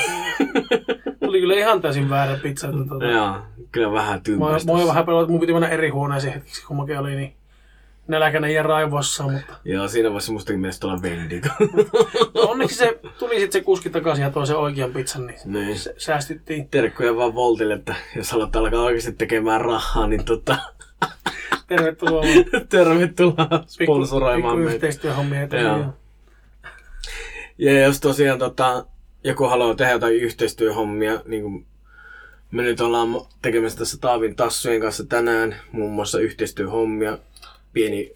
Tuli 1.24 1.40
kyllä 1.40 1.54
ihan 1.54 1.80
täysin 1.80 2.10
väärä 2.10 2.36
pizza. 2.42 2.68
Että 2.68 2.80
tota, 2.88 3.04
Joo, 3.04 3.36
kyllä 3.72 3.92
vähän 3.92 4.22
tympästä. 4.22 4.72
mua 4.72 4.86
vähän 4.86 5.06
pelaa, 5.06 5.22
että 5.22 5.30
mun 5.32 5.40
piti 5.40 5.52
mennä 5.52 5.68
eri 5.68 5.88
huoneeseen 5.88 6.34
hetkeksi, 6.34 6.66
kun 6.66 6.76
mäkin 6.76 6.98
olin 6.98 7.16
niin 7.16 7.34
ja 8.52 8.62
raivossa, 8.62 9.22
mutta 9.22 9.54
Joo, 9.64 9.88
siinä 9.88 10.08
vaiheessa 10.08 10.32
mustakin 10.32 10.60
mielestä 10.60 10.86
olla 10.86 10.98
Wendigo. 11.02 11.48
no 12.34 12.40
onneksi 12.42 12.76
se 12.76 12.98
tuli 13.18 13.40
sitten 13.40 13.60
se 13.60 13.64
kuski 13.64 13.90
takaisin 13.90 14.22
ja 14.22 14.30
toi 14.30 14.46
sen 14.46 14.56
oikean 14.56 14.92
pizzan, 14.92 15.26
niin 15.26 15.38
niin. 15.44 15.78
se, 15.78 15.94
säästyttiin. 15.98 16.68
Terkkuja 16.68 17.16
vaan 17.16 17.34
Voltille, 17.34 17.74
että 17.74 17.94
jos 18.16 18.32
haluat 18.32 18.56
alkaa 18.56 18.82
oikeasti 18.82 19.12
tekemään 19.12 19.60
rahaa, 19.60 20.06
niin 20.06 20.24
tota, 20.24 20.56
Tervetuloa 21.66 22.24
tervetuloa 22.68 23.64
sponsoroimaan 23.66 24.56
pikku 24.56 24.64
meitä. 24.64 24.74
yhteistyöhommia. 24.74 25.42
joo. 25.42 25.84
Ja 27.58 27.80
jos 27.80 28.00
tosiaan 28.00 28.38
tota, 28.38 28.86
joku 29.24 29.44
haluaa 29.44 29.74
tehdä 29.74 29.92
jotain 29.92 30.14
yhteistyöhommia, 30.16 31.20
niin 31.26 31.42
kuin 31.42 31.66
me 32.50 32.62
nyt 32.62 32.80
ollaan 32.80 33.08
tekemässä 33.42 33.78
tässä 33.78 33.98
Taavin 34.00 34.36
tassujen 34.36 34.80
kanssa 34.80 35.04
tänään, 35.06 35.56
muun 35.72 35.92
muassa 35.92 36.18
yhteistyöhommia, 36.18 37.18
pieni 37.74 38.10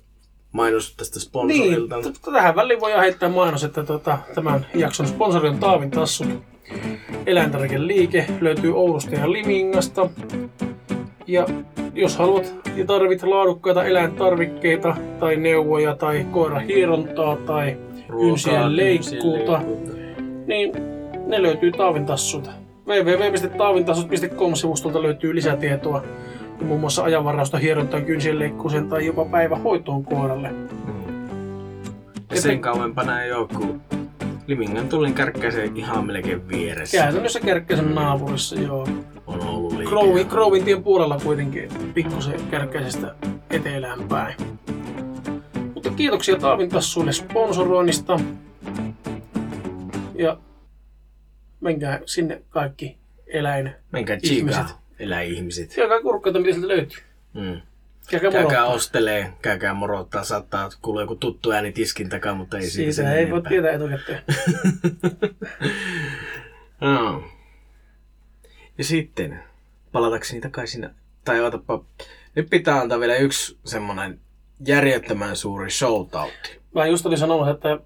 mainos 0.53 0.94
tästä 0.97 1.16
Niin, 1.16 1.23
sponsorilta. 1.29 1.97
t- 2.03 2.33
tähän 2.33 2.57
väliin 2.57 2.81
voi 2.81 2.92
heittää 2.92 3.29
mainos, 3.29 3.64
että 3.64 3.85
tota, 3.85 4.18
tämän 4.35 4.66
jakson 4.75 5.07
sponsori 5.07 5.49
on 5.49 5.59
Taavin 5.59 5.90
Tassu. 5.90 6.25
Eläintarvikeliike 7.27 8.27
löytyy 8.40 8.77
Oulusta 8.77 9.14
ja 9.14 9.33
Limingasta. 9.33 10.11
Ja 11.27 11.47
jos 11.94 12.16
haluat 12.16 12.55
ja 12.77 12.85
tarvit 12.85 13.23
laadukkaita 13.23 13.85
eläintarvikkeita 13.85 14.97
tai 15.21 15.37
neuvoja 15.37 15.97
tai 15.97 16.27
koirahierontaa 16.31 17.37
tai 17.37 17.77
kynsien 18.21 18.77
leikkuuta, 18.77 19.61
niin 20.47 20.73
ne 21.27 21.42
löytyy 21.42 21.73
Taavin 21.73 22.07
Tassulta. 22.07 22.51
www.taavintassut.com-sivustolta 22.87 25.03
löytyy 25.03 25.35
lisätietoa 25.35 26.05
ja 26.61 26.66
muun 26.66 26.81
muassa 26.81 27.05
ajanvarausta 27.05 27.59
hierontaan 27.59 28.05
kynsien 28.05 28.38
tai 28.88 29.07
jopa 29.07 29.25
päivähoitoon 29.25 30.05
koiralle. 30.05 30.55
Ja 32.31 32.40
sen 32.40 32.61
kauempana 32.61 33.23
ei 33.23 33.33
ole, 33.33 33.49
kun 33.49 33.81
Limingan 34.47 34.88
tullin 34.88 35.14
kärkkäisen 35.14 35.77
ihan 35.77 36.07
melkein 36.07 36.49
vieressä. 36.49 36.99
Käytännössä 36.99 37.40
Kärkkäisen 37.40 37.94
naapurissa, 37.94 38.61
joo. 38.61 38.87
On 39.27 39.40
ollut 39.40 39.73
liike. 39.73 39.90
Crowin, 39.90 40.29
Crowin 40.29 40.64
tien 40.64 40.83
puolella 40.83 41.21
kuitenkin 41.23 41.68
pikkusen 41.94 42.40
Kärkkäisestä 42.51 43.14
etelään 43.51 44.09
päin. 44.09 44.37
Mutta 45.75 45.90
kiitoksia 45.90 46.37
Taavin 46.37 46.68
tassuille 46.68 47.12
sponsoroinnista. 47.12 48.21
Ja 50.14 50.38
menkää 51.61 52.01
sinne 52.07 52.42
kaikki 52.49 52.99
eläin. 53.27 53.73
Menkää 53.92 54.18
ihmiset. 54.23 54.66
chiikaa, 54.66 54.81
eläihmiset. 54.98 55.74
Käykää 55.74 56.02
kurkkaita, 56.02 56.38
mitä 56.38 56.52
sieltä 56.52 56.68
löytyy. 56.68 57.02
Mm. 57.34 57.61
Käykää 58.11 58.30
Käykää 58.30 58.64
ostelee, 58.64 59.32
käykää 59.42 59.74
morottaa, 59.74 60.24
saattaa 60.24 60.70
kuulla 60.82 61.00
joku 61.00 61.14
tuttu 61.14 61.50
ääni 61.50 61.72
tiskin 61.72 62.08
takaa, 62.08 62.34
mutta 62.34 62.58
ei 62.58 62.70
siitä, 62.70 62.92
Siitä 62.92 63.14
ei 63.14 63.30
voi 63.30 63.42
tietää 63.42 63.72
etukäteen. 63.72 64.22
Joo. 66.80 67.24
Ja 68.78 68.84
sitten, 68.84 69.42
palatakseni 69.92 70.40
takaisin, 70.40 70.90
tai 71.24 71.40
otapa, 71.40 71.84
nyt 72.34 72.50
pitää 72.50 72.80
antaa 72.80 73.00
vielä 73.00 73.16
yksi 73.16 73.58
semmonen 73.64 74.20
järjettömän 74.66 75.37
suuri 75.37 75.70
showtautti. 75.70 76.61
Mä 76.74 76.87
just 76.87 77.06
olin 77.06 77.18
sanonut, 77.18 77.48
että 77.48 77.78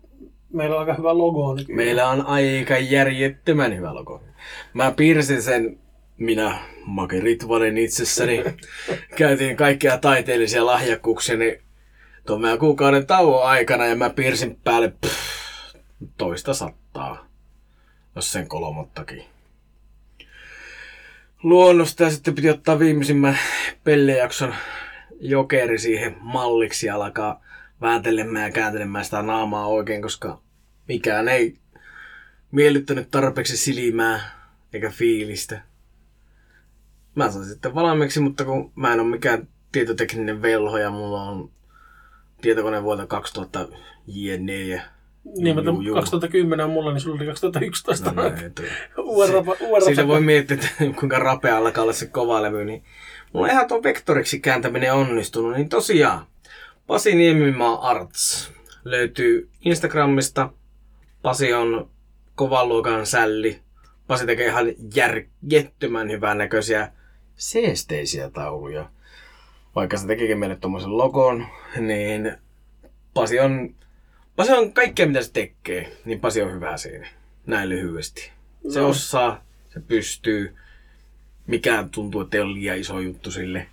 meillä 0.52 0.74
on 0.74 0.80
aika 0.80 0.94
hyvä 0.94 1.18
logo 1.18 1.54
nykyään. 1.54 1.76
Meillä 1.76 2.08
on 2.08 2.26
aika 2.26 2.78
järjettömän 2.78 3.76
hyvä 3.76 3.94
logo. 3.94 4.22
Mä 4.74 4.90
piirsin 4.90 5.42
sen, 5.42 5.78
minä, 6.18 6.58
Make 6.84 7.20
Ritvanen 7.20 7.78
itsessäni, 7.78 8.44
käytiin 9.18 9.56
kaikkia 9.56 9.98
taiteellisia 9.98 10.66
lahjakkuuksia, 10.66 11.36
niin 11.36 11.62
tuon 12.26 12.40
meidän 12.40 12.58
kuukauden 12.58 13.06
tauon 13.06 13.46
aikana, 13.46 13.86
ja 13.86 13.96
mä 13.96 14.10
piirsin 14.10 14.56
päälle 14.64 14.92
pff, 15.06 15.74
toista 16.16 16.54
sattaa, 16.54 17.26
jos 18.16 18.32
sen 18.32 18.48
kolmottakin. 18.48 19.24
Luonnosta 21.42 22.02
ja 22.02 22.10
sitten 22.10 22.34
piti 22.34 22.50
ottaa 22.50 22.78
viimeisimmän 22.78 23.38
pellejakson 23.84 24.54
jokeri 25.20 25.78
siihen 25.78 26.16
malliksi 26.20 26.86
ja 26.86 26.94
alkaa 26.94 27.44
vääntelemään 27.80 28.44
ja 28.44 28.50
kääntelemään 28.50 29.04
sitä 29.04 29.22
naamaa 29.22 29.66
oikein, 29.66 30.02
koska 30.02 30.42
mikään 30.88 31.28
ei 31.28 31.58
miellyttänyt 32.50 33.10
tarpeeksi 33.10 33.56
silmää 33.56 34.20
eikä 34.72 34.90
fiilistä. 34.90 35.71
Mä 37.14 37.30
sain 37.30 37.44
sitten 37.44 37.74
valmiiksi, 37.74 38.20
mutta 38.20 38.44
kun 38.44 38.72
mä 38.76 38.92
en 38.92 39.00
ole 39.00 39.08
mikään 39.08 39.48
tietotekninen 39.72 40.42
velho 40.42 40.78
ja 40.78 40.90
mulla 40.90 41.22
on 41.22 41.50
tietokone 42.40 42.82
vuodelta 42.82 43.06
2000 43.06 43.68
jne 44.06 44.62
ja 44.62 44.82
Niin, 45.36 45.56
mutta 45.56 45.70
Juu, 45.70 45.80
juu. 45.80 45.94
2010 45.94 46.66
on 46.66 46.72
mulla, 46.72 46.92
niin 46.92 47.00
sulla 47.00 47.16
oli 47.16 47.26
2011. 47.26 48.12
No, 48.12 48.22
näin, 48.22 48.52
Siitä 49.84 50.06
voi 50.08 50.20
miettiä, 50.20 50.54
että 50.54 50.68
kuinka 51.00 51.18
rapea 51.18 51.56
alkaa 51.56 51.82
olla 51.82 51.92
se 51.92 52.06
kova 52.06 52.42
levy, 52.42 52.64
niin 52.64 52.84
mulla 53.32 53.48
ihan 53.48 53.68
tuo 53.68 53.82
vektoriksi 53.82 54.40
kääntäminen 54.40 54.94
onnistunut, 54.94 55.56
niin 55.56 55.68
tosiaan 55.68 56.26
Pasi 56.86 57.14
Niemimaa 57.14 57.88
Arts 57.90 58.52
löytyy 58.84 59.48
Instagramista. 59.60 60.50
Pasi 61.22 61.52
on 61.52 61.90
kovan 62.34 62.68
luokan 62.68 63.06
sälli. 63.06 63.60
Pasi 64.06 64.26
tekee 64.26 64.46
ihan 64.46 64.66
järjettömän 64.94 66.10
hyvän 66.10 66.38
näköisiä 66.38 66.92
seesteisiä 67.42 68.30
tauluja. 68.30 68.90
Vaikka 69.74 69.96
se 69.96 70.06
tekikin 70.06 70.38
meille 70.38 70.56
tuommoisen 70.56 70.98
logon, 70.98 71.46
niin 71.80 72.36
Pasi 73.14 73.40
on, 73.40 73.74
Pasi 74.36 74.52
on 74.52 74.72
kaikkea 74.72 75.06
mitä 75.06 75.22
se 75.22 75.32
tekee, 75.32 75.96
niin 76.04 76.20
Pasi 76.20 76.42
on 76.42 76.52
hyvä 76.52 76.76
siinä. 76.76 77.08
Näin 77.46 77.68
lyhyesti. 77.68 78.30
Se 78.68 78.80
No. 78.80 78.88
osaa, 78.88 79.44
se 79.74 79.80
pystyy. 79.80 80.56
Mikään 81.46 81.90
tuntuu, 81.90 82.20
että 82.20 82.36
ei 82.36 82.42
ole 82.42 82.54
liian 82.54 82.78
iso 82.78 83.00
juttu 83.00 83.30
sille. 83.30 83.66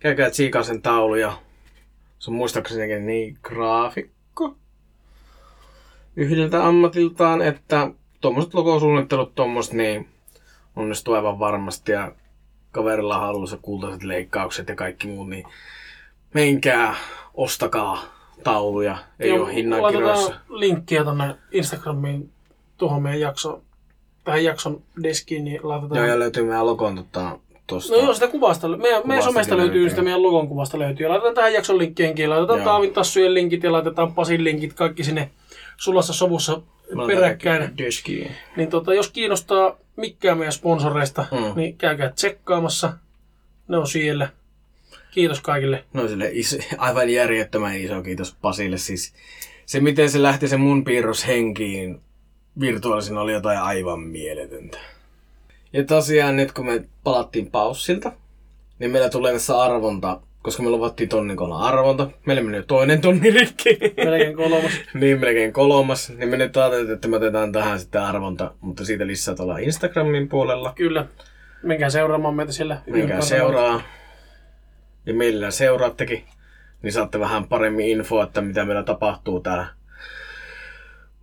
Käykää 0.00 0.30
tsiikaa 0.30 0.62
sen 0.62 0.82
tauluja. 0.82 1.38
Se 2.18 2.30
on 2.30 2.36
muistaakseni 2.36 3.00
niin 3.00 3.38
graafikko 3.42 4.56
yhdeltä 6.16 6.66
ammatiltaan, 6.66 7.42
että 7.42 7.90
tuommoiset 8.20 8.54
logosuunnittelut 8.54 9.34
tuommoiset 9.34 9.72
niin 9.72 10.08
onnistuu 10.76 11.14
aivan 11.14 11.38
varmasti 11.38 11.92
ja 11.92 12.12
kaverilla 12.72 13.18
hallussa 13.18 13.58
kultaiset 13.62 14.02
leikkaukset 14.02 14.68
ja 14.68 14.74
kaikki 14.74 15.06
muut, 15.06 15.28
niin 15.28 15.44
menkää, 16.34 16.94
ostakaa 17.34 18.02
tauluja, 18.44 18.98
ei 19.20 19.28
Joo, 19.28 19.44
ole 19.44 19.54
hinnan 19.54 19.82
Laitetaan 19.82 20.14
kirjoissa. 20.16 20.40
linkkiä 20.48 21.04
tonne 21.04 21.34
Instagramiin 21.52 22.30
tuohon 22.78 23.02
meidän 23.02 23.20
jakson, 23.20 23.62
tähän 24.24 24.44
jakson 24.44 24.82
deskiin, 25.02 25.44
niin 25.44 25.60
laitetaan. 25.62 25.98
Joo, 25.98 26.06
ja 26.06 26.18
löytyy 26.18 26.44
meidän 26.44 26.66
logon 26.66 26.96
tota, 26.96 27.38
tosta. 27.66 27.94
No 27.94 28.00
joo, 28.00 28.14
sitä 28.14 28.28
kuvasta, 28.28 28.68
meidän, 28.68 28.82
meidän 28.82 29.02
Kuvastakin 29.02 29.24
somesta 29.32 29.56
löytyy, 29.56 29.74
löytyy. 29.74 29.90
sitä 29.90 30.02
meidän 30.02 30.22
logon 30.22 30.48
kuvasta 30.48 30.78
löytyy. 30.78 31.06
Ja 31.06 31.10
laitetaan 31.10 31.34
tähän 31.34 31.52
jakson 31.52 31.78
linkkiinkin, 31.78 32.30
laitetaan 32.30 32.58
Joo. 32.58 32.64
Taavin 32.64 32.92
tassujen 32.94 33.34
linkit 33.34 33.62
ja 33.62 33.72
laitetaan 33.72 34.14
Pasin 34.14 34.44
linkit, 34.44 34.72
kaikki 34.72 35.04
sinne 35.04 35.30
sulassa 35.76 36.12
sovussa 36.12 36.60
peräkkäin. 37.06 37.78
Deskiin. 37.78 38.30
Niin 38.56 38.68
tota, 38.70 38.94
jos 38.94 39.08
kiinnostaa 39.10 39.76
mikään 40.00 40.38
meidän 40.38 40.52
sponsoreista, 40.52 41.26
Mm. 41.30 41.52
niin 41.60 41.76
käykää 41.76 42.08
tsekkaamassa. 42.12 42.92
Ne 43.68 43.76
on 43.76 43.86
siellä. 43.88 44.28
Kiitos 45.10 45.40
kaikille. 45.40 45.84
No 45.92 46.08
sille 46.08 46.30
iso, 46.32 46.56
aivan 46.78 47.10
järjettömän 47.10 47.76
iso 47.76 48.02
kiitos 48.02 48.36
Pasille. 48.42 48.78
Siis 48.78 49.14
se, 49.66 49.80
miten 49.80 50.10
se 50.10 50.22
lähti 50.22 50.48
se 50.48 50.56
mun 50.56 50.84
piirros 50.84 51.26
henkiin 51.26 52.00
virtuaalisena 52.60 53.20
oli 53.20 53.32
jotain 53.32 53.58
aivan 53.58 54.00
mieletöntä. 54.00 54.78
Ja 55.72 55.84
tosiaan 55.84 56.36
nyt 56.36 56.52
kun 56.52 56.66
me 56.66 56.84
palattiin 57.04 57.50
paussilta, 57.50 58.12
niin 58.78 58.90
meillä 58.90 59.08
tulee 59.10 59.32
tässä 59.32 59.60
arvonta, 59.62 60.20
koska 60.42 60.62
me 60.62 60.68
luvattiin 60.70 61.08
tonnin 61.08 61.36
kolla 61.36 61.58
arvonta. 61.58 62.10
Meillä 62.26 62.42
meni 62.42 62.62
toinen 62.62 63.00
tonni 63.00 63.30
rikki. 63.30 63.78
Melkein 63.96 64.36
kolmas. 64.36 64.72
niin, 65.00 65.20
melkein 65.20 65.52
kolmas. 65.52 66.12
Niin 66.16 66.28
me 66.28 66.36
nyt 66.36 66.56
ajateltiin, 66.56 66.94
että 66.94 67.08
me 67.08 67.16
otetaan 67.16 67.52
tähän 67.52 67.80
sitten 67.80 68.02
arvonta, 68.02 68.54
mutta 68.60 68.84
siitä 68.84 69.06
lisää 69.06 69.34
tuolla 69.34 69.58
Instagramin 69.58 70.28
puolella. 70.28 70.72
Kyllä. 70.76 71.06
Menkää 71.62 71.90
seuraamaan 71.90 72.34
meitä 72.34 72.52
siellä. 72.52 72.74
Menkää 72.86 73.02
ympäri. 73.02 73.22
seuraa. 73.22 73.82
Ja 75.06 75.14
meillä 75.14 75.50
seuraattekin, 75.50 76.24
niin 76.82 76.92
saatte 76.92 77.20
vähän 77.20 77.48
paremmin 77.48 77.88
infoa, 77.88 78.24
että 78.24 78.40
mitä 78.40 78.64
meillä 78.64 78.82
tapahtuu 78.82 79.40
täällä 79.40 79.66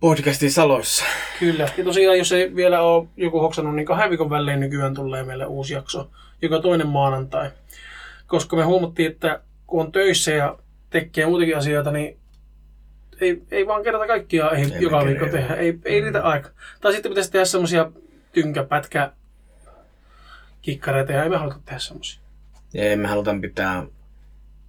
podcastin 0.00 0.50
saloissa. 0.50 1.04
Kyllä. 1.38 1.68
Ja 1.76 1.84
tosiaan, 1.84 2.18
jos 2.18 2.32
ei 2.32 2.56
vielä 2.56 2.82
ole 2.82 3.08
joku 3.16 3.40
hoksannut, 3.40 3.74
niin 3.74 3.86
kahden 3.86 4.10
viikon 4.10 4.30
välein 4.30 4.60
nykyään 4.60 4.94
tulee 4.94 5.22
meille 5.22 5.46
uusi 5.46 5.74
jakso, 5.74 6.10
joka 6.42 6.60
toinen 6.60 6.86
maanantai. 6.86 7.50
Koska 8.28 8.56
me 8.56 8.62
huomattiin, 8.64 9.12
että 9.12 9.42
kun 9.66 9.80
on 9.80 9.92
töissä 9.92 10.30
ja 10.30 10.58
tekee 10.90 11.26
muutenkin 11.26 11.56
asioita, 11.56 11.90
niin 11.90 12.18
ei, 13.20 13.42
ei 13.50 13.66
vaan 13.66 13.82
kerta 13.82 14.06
kaikkiaan 14.06 14.56
ei 14.56 14.62
Emme 14.62 14.78
joka 14.78 15.04
viikko 15.04 15.26
tehdä. 15.26 15.54
Ei, 15.54 15.78
ei 15.84 16.00
riitä 16.00 16.22
aika. 16.22 16.50
Tai 16.80 16.92
sitten 16.92 17.10
pitäisi 17.10 17.32
tehdä 17.32 17.44
semmoisia 17.44 17.90
tynkäpätkä 18.32 19.12
kikkareita 20.62 21.12
ja 21.12 21.22
ei 21.22 21.30
me 21.30 21.36
haluta 21.36 21.60
tehdä 21.64 21.78
semmoisia. 21.78 22.20
Ja 22.74 22.84
emme 22.84 23.08
haluta 23.08 23.34
pitää 23.40 23.86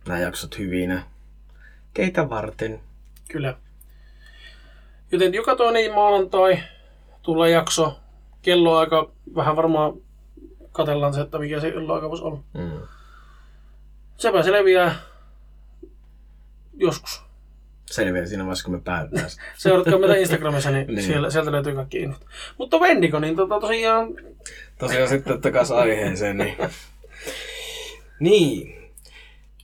nämä 0.07 0.19
jaksot 0.19 0.57
hyvinä. 0.57 1.03
Keitä 1.93 2.29
varten? 2.29 2.79
Kyllä. 3.31 3.57
Joten 5.11 5.33
joka 5.33 5.55
toinen 5.55 5.93
maanantai 5.93 6.59
tulee 7.21 7.49
jakso. 7.49 7.99
Kelloaika 8.41 9.11
vähän 9.35 9.55
varmaan 9.55 9.93
katellaan 10.71 11.13
se, 11.13 11.21
että 11.21 11.39
mikä 11.39 11.59
se 11.59 11.71
kelloaika 11.71 12.09
voisi 12.09 12.23
olla. 12.23 12.39
Mm. 12.53 12.81
Sepä 14.19 14.43
selviää 14.43 14.95
joskus. 16.73 17.21
Selviää 17.85 18.25
siinä 18.25 18.43
vaiheessa, 18.43 18.65
kun 18.65 18.73
me 18.73 18.81
päätetään. 18.81 19.29
Seuratkaa 19.57 19.99
meitä 19.99 20.15
Instagramissa, 20.15 20.71
niin, 20.71 20.87
Niin. 20.87 21.03
Siellä, 21.03 21.29
sieltä 21.29 21.51
löytyy 21.51 21.75
kaikki 21.75 21.97
infot. 21.97 22.25
Mutta 22.57 22.79
Vendigo, 22.79 23.19
niin 23.19 23.35
tota, 23.35 23.59
tosiaan 23.59 24.07
Tosiaan 24.77 25.09
sitten 25.09 25.41
takaisin 25.41 25.75
aiheeseen, 25.75 26.37
niin... 26.37 26.57
niin. 28.19 28.91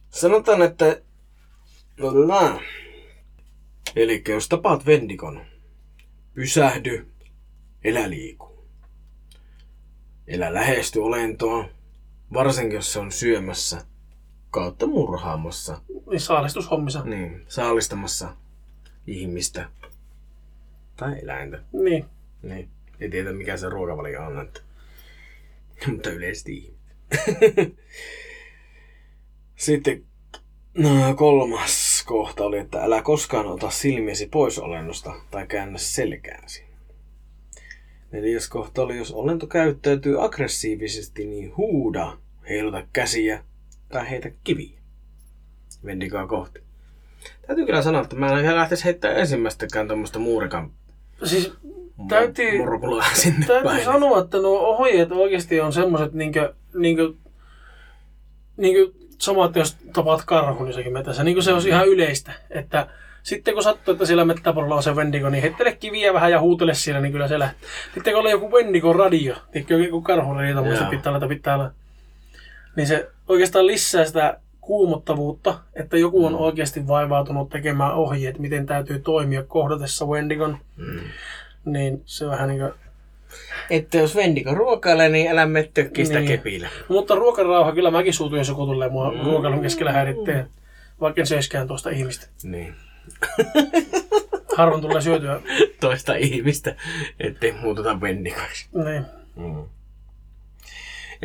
Sanotaan, 0.09 0.61
että... 0.61 1.01
Eli 3.95 4.23
jos 4.27 4.49
tapaat 4.49 4.85
Vendikon, 4.85 5.45
pysähdy, 6.33 7.07
elä 7.83 8.09
liiku. 8.09 8.65
Elä 10.27 10.53
lähesty 10.53 10.99
olentoa, 10.99 11.69
varsinkin 12.33 12.75
jos 12.75 12.93
se 12.93 12.99
on 12.99 13.11
syömässä 13.11 13.94
kautta 14.55 14.87
murhaamassa, 14.87 15.81
niin 16.09 16.19
saalistushommissa. 16.19 17.03
niin, 17.03 17.45
saalistamassa 17.47 18.35
ihmistä 19.07 19.69
tai 20.95 21.19
eläintä. 21.23 21.63
Niin. 21.71 22.05
Niin, 22.43 22.69
ei 22.99 23.09
tiedä 23.09 23.33
mikä 23.33 23.57
se 23.57 23.69
ruokavalio 23.69 24.25
on, 24.25 24.41
että... 24.41 24.61
mutta 25.87 26.09
yleisesti 26.09 26.57
ihmiset. 26.57 27.77
Sitten 29.55 30.03
no, 30.77 31.15
kolmas 31.15 32.03
kohta 32.07 32.43
oli, 32.43 32.57
että 32.57 32.83
älä 32.83 33.01
koskaan 33.01 33.45
ota 33.45 33.69
silmiesi 33.69 34.27
pois 34.27 34.59
olennosta 34.59 35.13
tai 35.31 35.47
käännä 35.47 35.77
selkääsi. 35.77 36.63
Neljäs 38.11 38.49
kohta 38.49 38.81
oli, 38.81 38.97
jos 38.97 39.11
olento 39.11 39.47
käyttäytyy 39.47 40.25
aggressiivisesti, 40.25 41.25
niin 41.25 41.57
huuda, 41.57 42.17
heiluta 42.49 42.87
käsiä 42.93 43.43
tai 43.89 44.09
heitä 44.09 44.31
kiviä. 44.43 44.79
Vendikaa 45.85 46.27
kohti. 46.27 46.59
Täytyy 47.47 47.65
kyllä 47.65 47.81
sanoa, 47.81 48.01
että 48.01 48.15
mä 48.15 48.31
en 48.31 48.43
ihan 48.45 48.55
lähtisi 48.55 48.85
heittämään 48.85 49.19
ensimmäistäkään 49.19 49.87
tuommoista 49.87 50.19
muurikan 50.19 50.71
Siis 51.23 51.53
Täytyy- 52.09 52.57
murkulaa 52.57 53.05
sinne 53.13 53.45
täytyy 53.47 53.63
päin. 53.69 53.85
sanoa, 53.85 54.19
että 54.19 54.37
nuo 54.37 54.59
ohjeet 54.59 55.11
oikeasti 55.11 55.61
on 55.61 55.73
semmoiset 55.73 56.13
niinkö, 56.13 56.53
niinkö, 56.73 57.13
niinkö 58.57 58.91
sama, 59.17 59.45
että 59.45 59.59
jos 59.59 59.77
tapaat 59.93 60.25
karhun 60.25 60.67
jossakin 60.67 60.93
metässä, 60.93 61.23
niin 61.23 61.43
se 61.43 61.53
olisi 61.53 61.69
ihan 61.69 61.87
yleistä, 61.87 62.31
että 62.49 62.87
sitten 63.23 63.53
kun 63.53 63.63
sattuu, 63.63 63.91
että 63.91 64.05
siellä 64.05 64.25
mettäpuolella 64.25 64.75
on 64.75 64.83
se 64.83 64.91
Wendigo, 64.91 65.29
niin 65.29 65.41
heittele 65.41 65.75
kiviä 65.75 66.13
vähän 66.13 66.31
ja 66.31 66.41
huutele 66.41 66.73
siellä, 66.73 67.01
niin 67.01 67.11
kyllä 67.11 67.27
se 67.27 67.39
lähtee. 67.39 67.69
Sitten 67.93 68.13
kun 68.13 68.21
oli 68.21 68.31
joku 68.31 68.51
Wendigo 68.51 68.93
radio, 68.93 69.35
tiedätkö, 69.51 69.77
joku 69.77 70.01
karhun 70.01 70.35
radio, 70.35 70.89
pitää 70.89 71.15
olla, 71.15 71.27
pitää 71.27 71.55
olla, 71.55 71.71
niin 72.75 72.87
se 72.87 73.09
oikeastaan 73.27 73.67
lisää 73.67 74.05
sitä 74.05 74.39
kuumottavuutta, 74.61 75.59
että 75.75 75.97
joku 75.97 76.25
on 76.25 76.31
Mm. 76.31 76.39
oikeasti 76.39 76.87
vaivautunut 76.87 77.49
tekemään 77.49 77.93
ohjeet, 77.93 78.39
miten 78.39 78.65
täytyy 78.65 78.99
toimia 78.99 79.43
kohdatessa 79.43 80.05
Wendigon, 80.05 80.57
Mm. 80.77 80.99
niin 81.65 82.01
se 82.05 82.27
vähän 82.27 82.49
niin 82.49 82.59
kuin 82.59 82.71
Että 83.69 83.97
jos 83.97 84.15
Vendiko 84.15 84.53
ruokailee, 84.53 85.09
niin 85.09 85.31
älä 85.31 85.45
mene 85.45 85.69
tökkii 85.73 86.05
sitä 86.05 86.19
Niin. 86.19 86.27
kepillä. 86.27 86.69
Mutta 86.89 87.15
ruokarauha, 87.15 87.71
kyllä 87.71 87.91
mäkin 87.91 88.13
suutun, 88.13 88.37
jos 88.37 88.47
joku 88.47 88.65
tulee 88.65 88.89
mua 88.89 89.11
Mm. 89.11 89.19
ruokailun 89.25 89.61
keskellä 89.61 89.91
häirittää. 89.91 90.45
Vaikka 91.01 91.21
en 91.21 91.27
söiskään 91.27 91.67
tuosta 91.67 91.89
ihmistä. 91.89 92.27
Niin. 92.43 92.75
Harvoin 94.57 94.81
tulee 94.81 95.01
syötyä. 95.01 95.41
Toista 95.79 96.15
ihmistä, 96.15 96.75
ettei 97.19 97.51
muututa 97.51 98.01
Vendikoksi. 98.01 98.67
Niin. 98.85 99.05
Mm. 99.35 99.63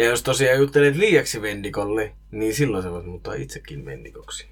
Ja 0.01 0.07
jos 0.07 0.23
tosiaan 0.23 0.59
juttelet 0.59 0.97
liiaksi 0.97 1.43
Vendikolle, 1.43 2.13
niin 2.31 2.55
silloin 2.55 2.83
sä 2.83 2.91
voit 2.91 3.07
muuttaa 3.07 3.35
itsekin 3.35 3.85
Vendikoksi. 3.85 4.49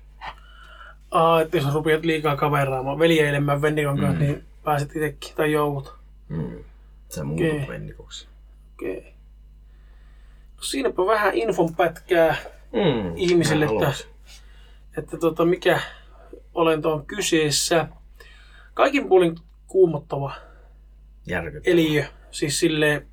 Aa, 1.10 1.40
että 1.40 1.56
jos 1.56 1.74
rupeat 1.74 2.04
liikaa 2.04 2.36
kaveraamaan, 2.36 2.98
veljeilemään 2.98 3.62
Vendikon 3.62 3.98
kanssa, 4.00 4.14
Mm. 4.20 4.26
niin 4.26 4.44
pääset 4.64 4.96
itsekin 4.96 5.36
tai 5.36 5.52
joudut. 5.52 5.94
Mm. 6.28 6.64
Sä 7.08 7.24
muutut 7.24 7.46
Okei. 7.52 7.68
Vendikoksi. 7.68 8.28
Okei. 8.74 9.14
No 10.56 10.62
siinäpä 10.62 11.06
vähän 11.06 11.34
infon 11.34 11.74
pätkää, 11.74 12.36
Mm. 12.72 13.16
Ihmiselle, 13.16 13.64
että- 13.64 14.04
että 14.98 15.16
tota, 15.16 15.44
mikä 15.44 15.80
olento 16.54 16.92
on 16.92 17.06
kyseessä. 17.06 17.88
Kaikin 18.74 19.08
puolin 19.08 19.36
kuumottava 19.66 20.34
Järkyttävää. 21.26 21.72
eliö. 21.72 22.04
Siis 22.30 22.60
silleen, 22.60 23.06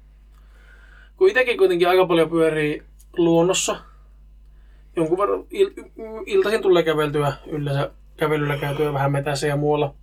kun 1.17 1.30
itsekin 1.30 1.58
kuitenkin 1.58 1.89
aika 1.89 2.06
paljon 2.06 2.30
pyörii 2.30 2.84
luonnossa, 3.17 3.78
jonkun 4.95 5.17
verran 5.17 5.39
il- 5.39 6.23
iltaisin 6.25 6.62
tulee 6.62 6.84
käveltyä 6.84 7.34
yleensä 7.47 7.91
kävelyllä 8.17 8.58
käytyä 8.58 8.93
vähän 8.93 9.12
metässä 9.12 9.47
ja 9.47 9.56
muualla. 9.56 9.95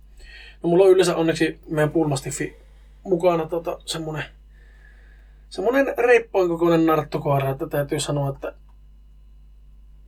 No 0.63 0.69
mulla 0.69 0.85
on 0.85 0.91
yleensä 0.91 1.15
onneksi 1.15 1.59
meidän 1.69 1.89
pulmastiffi 1.91 2.55
mukana 3.03 3.45
tota, 3.45 3.79
semmonen, 3.85 4.23
semmonen 5.49 5.93
reippaan 5.97 6.47
kokoinen 6.47 6.85
narttokoira, 6.85 7.49
että 7.49 7.67
täytyy 7.67 7.99
sanoa, 7.99 8.29
että 8.29 8.53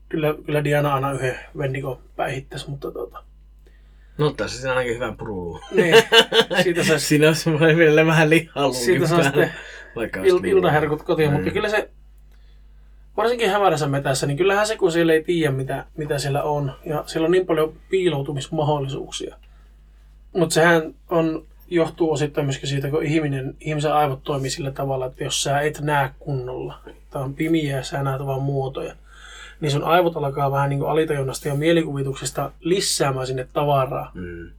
kyllä, 0.10 0.36
kyllä 0.46 0.64
Diana 0.64 0.94
aina 0.94 1.12
yhden 1.12 1.40
vendikon 1.58 2.00
päihittäisi, 2.16 2.70
mutta 2.70 2.92
tota, 2.92 3.24
No 4.18 4.32
tässä 4.34 4.62
se 4.62 4.70
ainakin 4.70 4.96
hyvän 4.96 5.18
puruluun. 5.18 5.60
niin, 5.72 5.96
siitä 6.64 6.84
saisi 6.84 7.06
Siinä 7.08 7.28
on 7.30 7.36
semmoinen 7.36 7.78
vielä 7.78 8.06
vähän 8.06 8.30
lihaluunkin 8.30 8.84
siitä 8.86 9.08
saa 9.08 9.24
sitten 9.24 9.52
il, 10.24 10.44
iltaherkut 10.44 11.04
kotiin, 11.04 11.30
Mm. 11.30 11.36
mutta 11.36 11.52
kyllä 11.52 11.70
se, 11.70 11.90
varsinkin 13.18 13.50
hämärässä 13.50 13.88
metässä, 13.88 14.28
niin 14.28 14.38
kyllähän 14.38 14.68
se, 14.68 14.78
kun 14.78 14.92
siellä 14.92 15.14
ei 15.14 15.24
tiedä, 15.24 15.52
mitä, 15.52 15.86
mitä 15.98 16.20
siellä 16.20 16.44
on, 16.44 16.72
ja 16.86 17.04
siellä 17.08 17.26
on 17.26 17.32
niin 17.32 17.46
paljon 17.46 17.74
piiloutumismahdollisuuksia. 17.90 19.36
Mutta 20.34 20.54
sehän 20.54 20.94
on, 21.10 21.44
johtuu 21.68 22.12
osittain 22.12 22.46
myöskin 22.48 22.70
siitä, 22.70 22.90
kun 22.90 23.04
ihminen, 23.04 23.56
ihmisen 23.60 23.94
aivot 23.94 24.24
toimii 24.24 24.50
sillä 24.50 24.72
tavalla, 24.72 25.06
että 25.06 25.24
jos 25.24 25.44
sä 25.44 25.60
et 25.60 25.80
näe 25.82 26.10
kunnolla, 26.20 26.80
tai 27.10 27.24
on 27.24 27.34
pimiä 27.34 27.78
ja 27.78 27.84
sä 27.84 28.04
näet 28.04 28.26
vaan 28.26 28.42
muotoja, 28.42 28.96
niin 29.62 29.72
sun 29.72 29.84
aivot 29.84 30.18
alkaa 30.18 30.52
vähän 30.52 30.70
niin 30.70 30.80
kuin 30.80 30.90
alitajunnasta 30.92 31.48
ja 31.48 31.56
mielikuvituksesta 31.56 32.52
lisäämään 32.60 33.28
sinne 33.28 33.48
tavaraa. 33.54 34.12
Mm. 34.14 34.50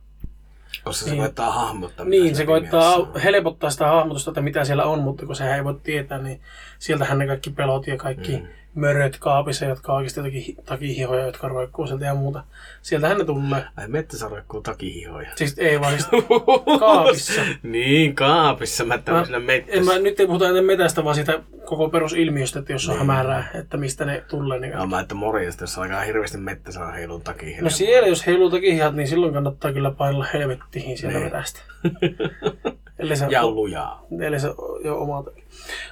Koska 0.85 1.05
se 1.05 1.11
Niin. 1.11 1.21
koittaa 1.23 1.51
hahmottaa. 1.53 2.07
Niin, 2.07 2.37
se 2.37 2.47
koittaa 2.47 2.81
mielessä 2.99 3.13
on. 3.15 3.21
helpottaa 3.21 3.71
sitä 3.71 3.87
hahmotusta, 3.87 4.31
että 4.31 4.41
mitä 4.41 4.65
siellä 4.65 4.85
on, 4.85 4.99
mutta 5.01 5.27
kun 5.27 5.37
sehän 5.37 5.55
ei 5.57 5.65
voi 5.65 5.81
tietää, 5.83 6.19
niin 6.19 6.41
sieltähän 6.79 7.19
ne 7.19 7.27
kaikki 7.27 7.51
pelot 7.51 7.87
ja 7.87 7.97
kaikki 7.97 8.37
mm. 8.37 8.47
Möröt 8.77 9.17
kaapissa, 9.21 9.65
jotka 9.65 9.93
on 9.93 9.97
oikeasti 9.97 10.21
jotakin 10.21 10.43
hi- 10.43 10.57
takihihoja, 10.65 11.27
jotka 11.27 11.49
roikkuu 11.49 11.87
sieltä 11.87 12.05
ja 12.05 12.15
muuta. 12.15 12.45
Sieltähän 12.83 13.19
ne 13.19 13.25
tulee. 13.25 13.65
Ai 13.77 13.89
metsässä 13.89 14.29
roikkuu 14.29 14.61
takihihoja. 14.61 15.31
Siis 15.37 15.59
ei 15.59 15.81
vaan 15.81 15.93
siis 15.93 16.07
kaapissa. 16.81 17.43
niin, 17.63 18.15
kaapissa. 18.15 18.85
Mä 18.85 18.95
Mä, 19.07 19.53
en 19.69 19.85
mä, 19.85 19.99
nyt 19.99 20.21
ei 20.21 20.27
puhuta 20.27 20.49
enää 20.49 20.63
metästä, 20.63 21.05
vaan 21.05 21.15
siitä 21.15 21.41
koko 21.65 21.89
perusilmiöstä, 21.89 22.59
että 22.59 22.73
jos 22.73 22.89
on 22.89 22.99
hämärää, 22.99 23.51
että 23.55 23.77
mistä 23.77 24.05
ne 24.05 24.25
tulee. 24.31 24.59
Niin 24.61 24.73
No, 24.73 24.87
mä 24.87 25.01
että 25.01 25.15
morjesta, 25.15 25.63
jos 25.63 25.79
alkaa 25.79 26.01
hirveästi 26.01 26.39
mettässä 26.39 26.87
heilun 26.87 27.23
takia. 27.23 27.63
No 27.63 27.71
siellä, 27.71 28.09
jos 28.09 28.27
heiluu 28.27 28.51
takihihat, 28.51 28.95
niin 28.95 29.09
silloin 29.09 29.33
kannattaa 29.35 29.73
kyllä 29.73 29.91
painella 29.91 30.27
helvettiin 30.33 30.99
sieltä 30.99 31.19
Niin. 31.19 31.25
metästä. 31.33 31.61
Eli 32.99 33.17
se 33.17 33.27
Ja 33.31 33.47
lujaa. 33.47 34.07
Eli 34.21 34.41
se 34.41 34.49
jo 34.85 34.99
oma 34.99 35.23
teki. 35.23 35.45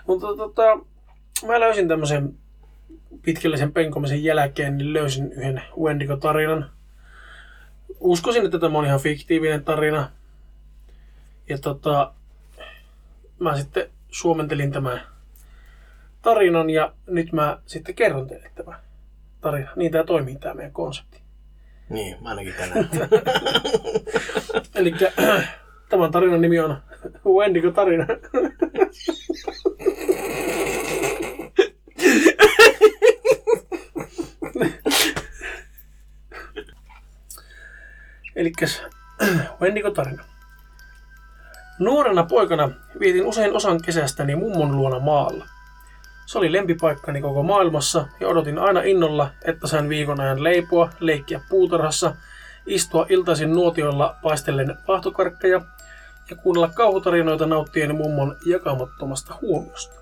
Mutta 0.07 0.27
tota, 0.37 0.62
mä 1.47 1.61
löysin 1.61 1.88
tämmöisen 1.88 2.35
pitkällisen 3.22 3.72
penkomisen 3.72 4.24
jälkeen, 4.24 4.79
niin 4.79 4.92
löysin 4.92 5.33
yhden 5.33 5.62
Wendigo-tarinan. 5.81 6.70
Uskoisin, 8.00 8.44
että 8.44 8.59
tämä 8.59 8.79
on 8.79 8.85
ihan 8.85 9.00
fiktiivinen 9.00 9.64
tarina. 9.64 10.11
Ja 11.48 11.59
tota, 11.59 12.12
mä 13.38 13.57
sitten 13.57 13.90
suomentelin 14.11 14.72
tämän 14.72 15.00
tarinan 16.22 16.70
ja 16.70 16.92
nyt 17.07 17.33
mä 17.33 17.59
sitten 17.66 17.94
kerron 17.94 18.27
teille 18.27 18.50
tämän 18.55 18.81
tarina. 19.40 19.70
Niin 19.77 19.92
tämä 19.92 20.05
toimii 20.05 20.37
tämä 20.37 20.55
meidän 20.55 20.72
konsepti. 20.72 21.20
Niin, 21.88 22.16
mä 22.22 22.29
ainakin 22.29 22.55
tänään. 22.55 22.88
Eli 24.74 24.94
tämän 25.88 26.11
tarinan 26.11 26.40
nimi 26.40 26.61
on 26.61 26.77
Wendigo-tarina. 27.38 28.07
Eli 38.37 38.53
Wendigo-tarina. 39.61 40.25
Nuorena 41.79 42.25
poikana 42.25 42.70
vietin 43.01 43.27
usein 43.27 43.57
osan 43.57 43.83
kesästäni 43.83 44.37
mummon 44.37 44.77
luona 44.77 45.01
maalla. 45.01 45.47
Se 46.27 46.38
oli 46.38 46.53
lempipaikkani 46.53 47.20
koko 47.20 47.42
maailmassa 47.42 48.07
ja 48.20 48.29
odotin 48.29 48.59
aina 48.59 48.83
innolla, 48.83 49.31
että 49.44 49.66
sain 49.66 49.88
viikon 49.88 50.20
ajan 50.20 50.44
leipoa, 50.44 50.90
leikkiä 51.01 51.40
puutarhassa, 51.49 52.14
istua 52.66 53.07
iltaisin 53.09 53.53
nuotiolla 53.53 54.16
paistellen 54.23 54.77
pahtokarkkeja 54.87 55.61
ja 56.31 56.37
kuunnella 56.37 56.68
kauhutarinoita 56.68 57.47
nauttien 57.47 57.97
mummon 57.97 58.37
jakamattomasta 58.47 59.35
huomiosta. 59.42 59.94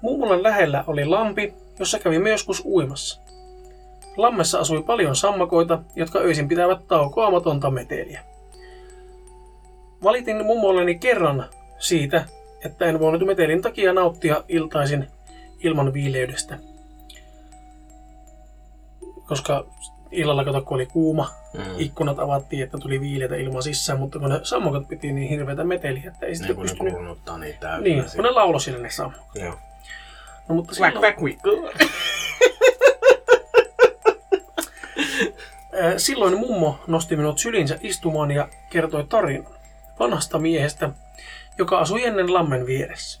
Mummolan 0.00 0.42
lähellä 0.42 0.84
oli 0.86 1.04
lampi, 1.04 1.54
jossa 1.78 1.98
kävimme 1.98 2.30
joskus 2.30 2.62
uimassa. 2.64 3.21
Lammessa 4.16 4.58
asui 4.58 4.82
paljon 4.82 5.16
sammakoita, 5.16 5.78
jotka 5.96 6.18
öisin 6.18 6.48
pitävät 6.48 6.86
taukoamatonta 6.88 7.70
meteliä. 7.70 8.20
Valitin 10.02 10.46
mummolleni 10.46 10.98
kerran 10.98 11.44
siitä, 11.78 12.24
että 12.64 12.84
en 12.86 13.00
voinut 13.00 13.26
metelin 13.26 13.62
takia 13.62 13.92
nauttia 13.92 14.44
iltaisin 14.48 15.06
ilman 15.58 15.92
viileydestä. 15.92 16.58
Koska 19.26 19.64
illalla 20.10 20.44
kato, 20.44 20.62
kun 20.62 20.74
oli 20.74 20.86
kuuma, 20.86 21.28
Mm. 21.54 21.64
ikkunat 21.78 22.18
avattiin, 22.18 22.62
että 22.62 22.78
tuli 22.78 23.00
viileitä 23.00 23.36
ilmaa 23.36 23.62
sisään, 23.62 23.98
mutta 23.98 24.18
kun 24.18 24.28
ne 24.30 24.40
sammakot 24.42 24.88
piti 24.88 25.12
niin 25.12 25.28
hirveätä 25.28 25.64
meteliä, 25.64 26.10
että 26.10 26.26
ei 26.26 26.30
Niin 26.30 26.36
sitten 26.36 26.56
kun 26.56 26.64
ne 26.64 26.70
pystynyt... 26.70 26.92
kurunuttaa 26.92 27.38
niitä 27.38 27.58
täysin. 27.60 27.84
Niin, 27.84 28.04
kun 28.16 28.24
ne 28.24 28.30
lauloi 28.30 28.60
siellä 28.60 28.82
ne 28.82 28.90
sammakot. 28.90 29.26
Joo. 29.34 29.54
No, 30.48 30.54
mutta 30.54 30.72
Quack, 30.80 30.94
silloin, 30.94 31.14
quack, 31.14 31.20
quick. 31.22 31.40
äh, 31.82 31.88
silloin 35.96 36.38
mummo 36.38 36.80
nosti 36.86 37.16
minut 37.16 37.38
sylinsä 37.38 37.78
istumaan 37.80 38.30
ja 38.30 38.48
kertoi 38.70 39.04
tarinan 39.04 39.52
vanhasta 39.98 40.38
miehestä, 40.38 40.90
joka 41.58 41.78
asui 41.78 42.04
ennen 42.04 42.34
lammen 42.34 42.66
vieressä. 42.66 43.20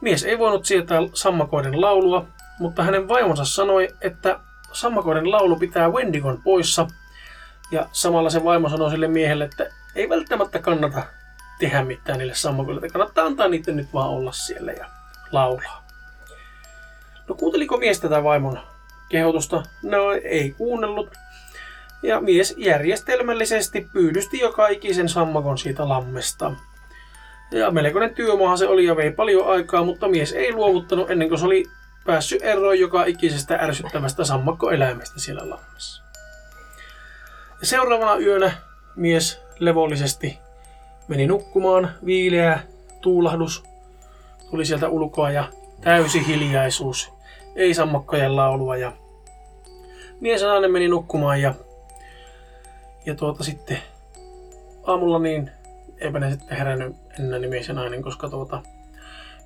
Mies 0.00 0.24
ei 0.24 0.38
voinut 0.38 0.64
sietää 0.64 1.00
sammakoiden 1.14 1.80
laulua, 1.80 2.26
mutta 2.58 2.82
hänen 2.82 3.08
vaimonsa 3.08 3.44
sanoi, 3.44 3.88
että 4.00 4.40
sammakoiden 4.72 5.30
laulu 5.30 5.56
pitää 5.56 5.88
Wendigon 5.88 6.42
poissa. 6.42 6.86
Ja 7.70 7.86
samalla 7.92 8.30
se 8.30 8.44
vaimo 8.44 8.68
sanoi 8.68 8.90
sille 8.90 9.08
miehelle, 9.08 9.44
että 9.44 9.66
ei 9.94 10.08
välttämättä 10.08 10.58
kannata 10.58 11.02
tehdä 11.58 11.84
mitään 11.84 12.18
niille 12.18 12.34
sammakoille, 12.34 12.78
että 12.78 12.92
kannattaa 12.92 13.26
antaa 13.26 13.48
niiden 13.48 13.76
nyt 13.76 13.94
vaan 13.94 14.08
olla 14.08 14.32
siellä 14.32 14.72
ja 14.72 14.86
laulaa. 15.32 15.84
No 17.28 17.34
kuunteliko 17.34 17.76
mies 17.76 18.00
tätä 18.00 18.24
vaimon 18.24 18.60
kehotusta? 19.14 19.62
No 19.82 20.12
ei 20.12 20.50
kuunnellut. 20.50 21.10
Ja 22.02 22.20
mies 22.20 22.54
järjestelmällisesti 22.58 23.88
pyydysti 23.92 24.38
joka 24.38 24.68
ikisen 24.68 25.08
sammakon 25.08 25.58
siitä 25.58 25.88
lammesta. 25.88 26.52
Ja 27.50 27.70
melkoinen 27.70 28.14
työmaahan 28.14 28.58
se 28.58 28.66
oli 28.66 28.84
ja 28.84 28.96
vei 28.96 29.12
paljon 29.12 29.48
aikaa, 29.48 29.84
mutta 29.84 30.08
mies 30.08 30.32
ei 30.32 30.52
luovuttanut 30.52 31.10
ennen 31.10 31.28
kuin 31.28 31.38
se 31.38 31.46
oli 31.46 31.64
päässyt 32.06 32.42
eroon 32.42 32.78
joka 32.78 33.04
ikisestä 33.04 33.54
ärsyttävästä 33.54 34.24
sammakkoeläimestä 34.24 35.20
siellä 35.20 35.50
lammessa. 35.50 36.02
Ja 37.60 37.66
seuraavana 37.66 38.16
yönä 38.16 38.52
mies 38.96 39.40
levollisesti 39.58 40.38
meni 41.08 41.26
nukkumaan, 41.26 41.90
viileä 42.06 42.60
tuulahdus 43.00 43.64
tuli 44.50 44.64
sieltä 44.64 44.88
ulkoa 44.88 45.30
ja 45.30 45.44
täysi 45.80 46.26
hiljaisuus. 46.26 47.12
Ei 47.56 47.74
sammakkojen 47.74 48.36
laulua 48.36 48.76
ja 48.76 48.92
mies 50.24 50.42
ja 50.42 50.48
nainen 50.48 50.72
meni 50.72 50.88
nukkumaan 50.88 51.42
ja, 51.42 51.54
ja 53.06 53.14
tuota 53.14 53.44
sitten 53.44 53.78
aamulla 54.86 55.18
niin 55.18 55.50
eipä 55.98 56.18
ne 56.18 56.30
sitten 56.30 56.58
herännyt 56.58 56.96
enää 57.18 57.38
niin 57.38 57.50
mies 57.50 57.68
ja 57.68 57.74
nainen, 57.74 58.02
koska 58.02 58.28
tuota, 58.28 58.62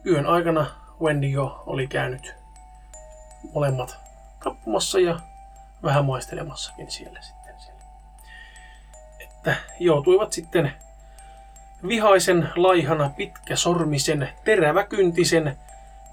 yön 0.06 0.26
aikana 0.26 0.66
Wendigo 1.00 1.62
oli 1.66 1.86
käynyt 1.86 2.34
molemmat 3.54 3.98
tappamassa 4.44 5.00
ja 5.00 5.18
vähän 5.82 6.04
maistelemassakin 6.04 6.90
siellä 6.90 7.20
sitten. 7.22 7.54
Siellä. 7.60 7.82
Että 9.20 9.56
joutuivat 9.80 10.32
sitten 10.32 10.72
vihaisen, 11.88 12.48
laihana, 12.56 13.10
pitkäsormisen, 13.16 14.28
teräväkyntisen, 14.44 15.56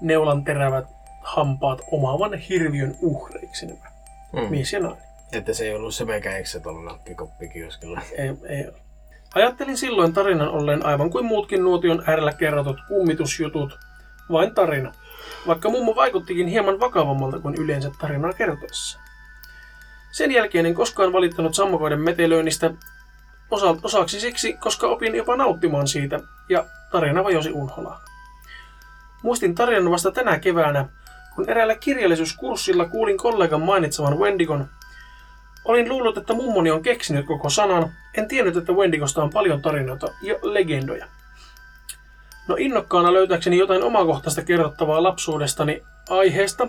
neulan 0.00 0.44
terävät 0.44 0.86
hampaat 1.22 1.80
omaavan 1.90 2.34
hirviön 2.34 2.96
uhreiksi 3.00 3.66
nämä 3.66 3.95
Mm. 4.42 4.50
mies 4.50 4.72
ja 4.72 4.80
nainen. 4.80 5.02
Että 5.32 5.54
se 5.54 5.64
ei 5.64 5.74
ollut 5.74 5.94
se 5.94 6.04
mekäikse 6.04 6.60
tuolla 6.60 6.92
nakkikoppikioskilla. 6.92 8.00
Ei, 8.12 8.28
ei 8.48 8.68
ole. 8.68 8.80
Ajattelin 9.34 9.76
silloin 9.76 10.12
tarinan 10.12 10.48
olleen 10.48 10.86
aivan 10.86 11.10
kuin 11.10 11.24
muutkin 11.24 11.64
nuotion 11.64 12.02
äärellä 12.06 12.32
kerrotut 12.32 12.76
kummitusjutut, 12.88 13.78
vain 14.32 14.54
tarina. 14.54 14.92
Vaikka 15.46 15.68
mummo 15.68 15.96
vaikuttikin 15.96 16.46
hieman 16.46 16.80
vakavammalta 16.80 17.38
kuin 17.38 17.54
yleensä 17.54 17.90
tarinaa 18.00 18.32
kertoessa. 18.32 18.98
Sen 20.12 20.32
jälkeen 20.32 20.66
en 20.66 20.74
koskaan 20.74 21.12
valittanut 21.12 21.54
sammakoiden 21.54 22.00
metelöinnistä, 22.00 22.70
osa- 23.50 23.76
osaksi 23.82 24.20
siksi, 24.20 24.52
koska 24.52 24.86
opin 24.86 25.14
jopa 25.14 25.36
nauttimaan 25.36 25.88
siitä 25.88 26.20
ja 26.48 26.64
tarina 26.92 27.24
vajosi 27.24 27.52
unholaan. 27.52 28.00
Muistin 29.22 29.54
tarinan 29.54 29.90
vasta 29.90 30.10
tänä 30.10 30.38
keväänä, 30.38 30.88
kun 31.36 31.50
eräällä 31.50 31.74
kirjallisuuskurssilla 31.74 32.84
kuulin 32.84 33.18
kollegan 33.18 33.62
mainitsevan 33.62 34.18
Wendigon. 34.18 34.68
Olin 35.64 35.88
luullut, 35.88 36.18
että 36.18 36.34
mummoni 36.34 36.70
on 36.70 36.82
keksinyt 36.82 37.26
koko 37.26 37.50
sanan, 37.50 37.92
en 38.14 38.28
tiennyt, 38.28 38.56
että 38.56 38.72
Wendigosta 38.72 39.22
on 39.22 39.30
paljon 39.30 39.62
tarinoita 39.62 40.06
ja 40.22 40.34
legendoja. 40.42 41.06
No 42.48 42.56
innokkaana 42.58 43.12
löytääkseni 43.12 43.58
jotain 43.58 43.82
omakohtaista 43.82 44.42
kerrottavaa 44.42 45.02
lapsuudestani 45.02 45.82
aiheesta, 46.10 46.68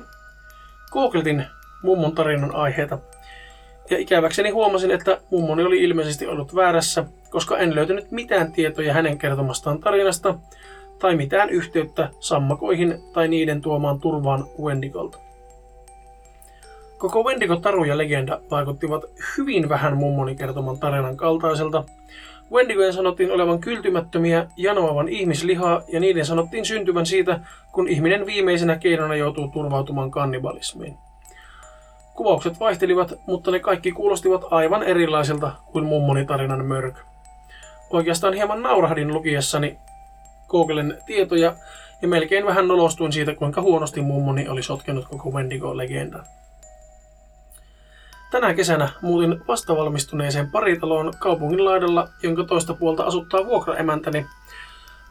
googletin 0.91 1.45
mummon 1.83 2.15
tarinan 2.15 2.55
aiheita. 2.55 2.97
Ja 3.89 3.97
ikäväkseni 3.97 4.49
huomasin, 4.49 4.91
että 4.91 5.21
mummoni 5.31 5.63
oli 5.63 5.83
ilmeisesti 5.83 6.27
ollut 6.27 6.55
väärässä, 6.55 7.05
koska 7.29 7.57
en 7.57 7.75
löytänyt 7.75 8.11
mitään 8.11 8.51
tietoja 8.51 8.93
hänen 8.93 9.17
kertomastaan 9.17 9.79
tarinasta 9.79 10.35
tai 10.99 11.15
mitään 11.15 11.49
yhteyttä 11.49 12.09
sammakoihin 12.19 13.03
tai 13.13 13.27
niiden 13.27 13.61
tuomaan 13.61 13.99
turvaan 13.99 14.45
Wendigolta. 14.61 15.17
Koko 16.97 17.23
Wendigo-taru 17.23 17.83
ja 17.83 17.97
legenda 17.97 18.41
vaikuttivat 18.51 19.05
hyvin 19.37 19.69
vähän 19.69 19.97
mummoni 19.97 20.35
kertoman 20.35 20.79
tarinan 20.79 21.17
kaltaiselta. 21.17 21.83
Wendigojen 22.51 22.93
sanottiin 22.93 23.31
olevan 23.31 23.59
kyltymättömiä, 23.59 24.47
janoavan 24.57 25.09
ihmislihaa 25.09 25.81
ja 25.87 25.99
niiden 25.99 26.25
sanottiin 26.25 26.65
syntyvän 26.65 27.05
siitä, 27.05 27.39
kun 27.71 27.87
ihminen 27.87 28.25
viimeisenä 28.25 28.75
keinona 28.75 29.15
joutuu 29.15 29.47
turvautumaan 29.47 30.11
kannibalismiin. 30.11 30.97
Kuvaukset 32.15 32.59
vaihtelivat, 32.59 33.13
mutta 33.27 33.51
ne 33.51 33.59
kaikki 33.59 33.91
kuulostivat 33.91 34.45
aivan 34.51 34.83
erilaisilta 34.83 35.51
kuin 35.71 35.85
mummoni 35.85 36.25
tarinan 36.25 36.65
mörkö. 36.65 36.99
Oikeastaan 37.89 38.33
hieman 38.33 38.61
naurahdin 38.61 39.13
lukiessani 39.13 39.77
Googlen 40.47 40.97
tietoja 41.05 41.55
ja 42.01 42.07
melkein 42.07 42.45
vähän 42.45 42.67
nolostuin 42.67 43.11
siitä, 43.11 43.35
kuinka 43.35 43.61
huonosti 43.61 44.01
mummoni 44.01 44.49
oli 44.49 44.63
sotkenut 44.63 45.07
koko 45.07 45.29
Wendigo-legendan. 45.29 46.25
Tänä 48.31 48.53
kesänä 48.53 48.89
muutin 49.01 49.47
vastavalmistuneeseen 49.47 50.51
paritaloon 50.51 51.13
kaupungin 51.19 51.65
laidalla, 51.65 52.07
jonka 52.23 52.43
toista 52.43 52.73
puolta 52.73 53.03
asuttaa 53.03 53.45
vuokraemäntäni. 53.45 54.25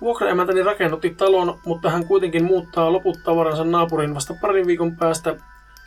Vuokraemäntäni 0.01 0.63
rakennutti 0.63 1.15
talon, 1.15 1.59
mutta 1.67 1.91
hän 1.91 2.07
kuitenkin 2.07 2.45
muuttaa 2.45 2.93
loput 2.93 3.19
tavaransa 3.25 3.65
naapurin 3.65 4.15
vasta 4.15 4.35
parin 4.41 4.67
viikon 4.67 4.97
päästä, 4.97 5.37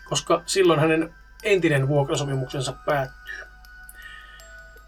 koska 0.10 0.42
silloin 0.46 0.80
hänen 0.80 1.14
entinen 1.44 1.88
vuokrasopimuksensa 1.88 2.74
päättyy. 2.86 3.46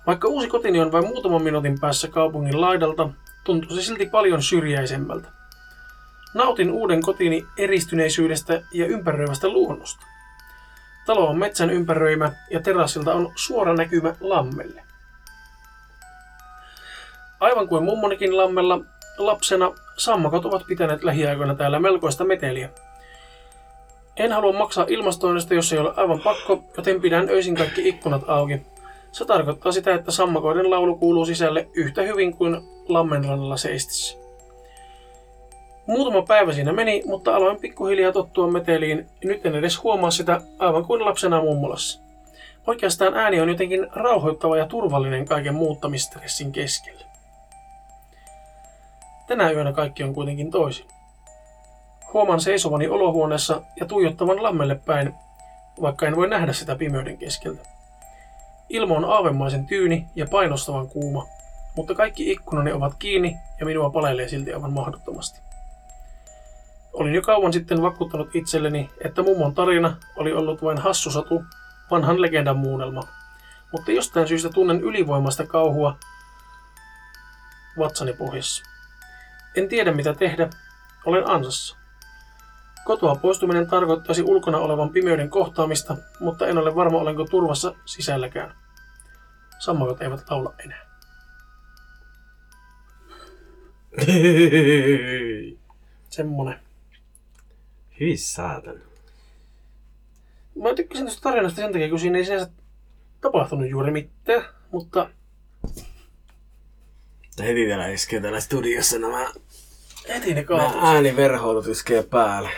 Vaikka 0.08 0.28
uusi 0.28 0.48
kotini 0.48 0.80
on 0.80 0.92
vain 0.92 1.08
muutaman 1.08 1.42
minuutin 1.42 1.80
päässä 1.80 2.08
kaupungin 2.08 2.62
laidalta, 2.62 3.10
tuntuu 3.44 3.76
se 3.76 3.82
silti 3.82 4.06
paljon 4.06 4.44
syrjäisemmältä. 4.44 5.28
Nautin 6.34 6.72
uuden 6.72 7.02
kotini 7.02 7.46
eristyneisyydestä 7.58 8.62
ja 8.74 8.86
ympäröivästä 8.86 9.48
luonnosta. 9.50 10.06
Talo 11.06 11.30
on 11.30 11.40
metsän 11.40 11.70
ympäröimä 11.70 12.32
ja 12.50 12.60
terassilta 12.60 13.14
on 13.14 13.32
suora 13.36 13.74
näkymä 13.74 14.16
lammelle. 14.20 14.84
Aivan 17.40 17.68
kuin 17.68 17.84
mummonikin 17.84 18.38
lammella, 18.38 18.80
lapsena 19.18 19.72
sammakot 19.98 20.46
ovat 20.46 20.68
pitäneet 20.68 21.04
lähiaikoina 21.04 21.56
täällä 21.56 21.80
melkoista 21.80 22.24
meteliä. 22.24 22.70
En 24.18 24.32
halua 24.32 24.54
maksaa 24.54 24.86
ilmastoinnista, 24.88 25.54
jos 25.54 25.74
ei 25.74 25.80
ole 25.80 25.94
aivan 25.96 26.20
pakko, 26.20 26.64
joten 26.78 27.02
pidän 27.02 27.30
öisin 27.30 27.56
kaikki 27.56 27.90
ikkunat 27.90 28.22
auki. 28.28 28.62
Se 29.12 29.26
tarkoittaa 29.26 29.72
sitä, 29.72 29.96
että 29.96 30.12
sammakoiden 30.12 30.70
laulu 30.70 30.98
kuuluu 30.98 31.26
sisälle 31.26 31.68
yhtä 31.74 32.02
hyvin 32.02 32.38
kuin 32.38 32.62
lammenrannalla 32.88 33.58
seistissä. 33.58 34.18
Muutama 35.88 36.22
päivä 36.22 36.54
siinä 36.54 36.74
meni, 36.74 37.04
mutta 37.06 37.36
aloin 37.36 37.60
pikkuhiljaa 37.60 38.12
tottua 38.12 38.52
meteliin. 38.52 39.08
Nyt 39.24 39.46
en 39.46 39.56
edes 39.56 39.84
huomaa 39.84 40.12
sitä 40.12 40.42
aivan 40.60 40.86
kuin 40.86 41.06
lapsena 41.06 41.42
mummolassa. 41.42 42.02
Oikeastaan 42.68 43.14
ääni 43.14 43.42
on 43.42 43.50
jotenkin 43.50 43.88
rauhoittava 43.92 44.58
ja 44.58 44.66
turvallinen 44.66 45.26
kaiken 45.26 45.56
muuttamistressin 45.56 46.52
keskellä. 46.52 47.06
Tänä 49.28 49.52
yönä 49.52 49.74
kaikki 49.74 50.04
on 50.04 50.14
kuitenkin 50.14 50.52
toisin. 50.52 50.86
Huomaan 52.14 52.42
seisovani 52.42 52.88
olohuoneessa 52.88 53.62
ja 53.80 53.86
tuijottavan 53.86 54.44
lammelle 54.44 54.76
päin, 54.76 55.14
vaikka 55.82 56.08
en 56.08 56.16
voi 56.16 56.30
nähdä 56.30 56.54
sitä 56.54 56.76
pimeyden 56.76 57.18
keskeltä. 57.18 57.81
Ilma 58.72 58.96
on 58.96 59.06
aavemaisen 59.06 59.66
tyyni 59.66 60.08
ja 60.16 60.26
painostavan 60.32 60.88
kuuma, 60.88 61.28
mutta 61.76 61.96
kaikki 61.96 62.32
ikkunani 62.32 62.72
ovat 62.72 62.94
kiinni 63.00 63.38
ja 63.60 63.66
minua 63.66 63.90
palelee 63.90 64.28
silti 64.28 64.54
aivan 64.54 64.74
mahdottomasti. 64.74 65.40
Olin 66.94 67.14
jo 67.14 67.22
kauan 67.22 67.54
sitten 67.54 67.82
vakuuttanut 67.82 68.36
itselleni, 68.36 68.90
että 69.06 69.24
mummon 69.24 69.56
tarina 69.56 69.96
oli 70.16 70.34
ollut 70.34 70.64
vain 70.64 70.78
hassusatu, 70.78 71.44
vanhan 71.92 72.22
legendan 72.22 72.58
muunnelma. 72.58 73.02
Mutta 73.72 73.92
jostain 73.92 74.28
syystä 74.28 74.50
tunnen 74.50 74.82
ylivoimasta 74.82 75.46
kauhua 75.46 75.98
vatsani 77.78 78.14
pohjassa. 78.14 78.64
En 79.56 79.70
tiedä 79.70 79.92
mitä 79.92 80.14
tehdä, 80.14 80.50
olen 81.06 81.30
ansassa. 81.30 81.78
Kotoa 82.86 83.16
poistuminen 83.16 83.68
tarkoittaisi 83.68 84.24
ulkona 84.24 84.58
olevan 84.58 84.90
pimeyden 84.90 85.30
kohtaamista, 85.30 85.98
mutta 86.20 86.48
en 86.48 86.58
ole 86.58 86.76
varma 86.76 86.98
olenko 86.98 87.26
turvassa 87.26 87.74
sisälläkään. 87.86 88.61
Sammakot 89.62 90.02
eivät 90.02 90.30
laula 90.30 90.54
enää. 90.66 90.86
Semmonen. 96.10 96.60
Hyvin 98.00 98.20
saatan. 98.20 98.76
Mä 100.62 100.74
tykkäsin 100.76 101.06
tästä 101.06 101.22
tarinasta 101.22 101.62
sen 101.62 101.72
takia, 101.72 101.90
kun 101.90 102.00
siinä 102.00 102.18
ei 102.18 102.26
sinänsä 102.26 102.50
tapahtunut 103.22 103.70
juuri 103.70 103.92
mitään, 103.92 104.46
mutta 104.72 105.10
Heti 107.40 107.68
täällä 107.68 107.88
iskee 107.88 108.22
täällä 108.22 108.40
studiossa 108.40 109.00
nämä, 109.00 109.32
heti 110.10 110.28
ne 110.28 110.34
nämä 110.34 110.46
kaatuu. 110.46 110.82
ääniverhoilut 110.86 111.68
iskee 111.68 112.04
päälle. 112.04 112.50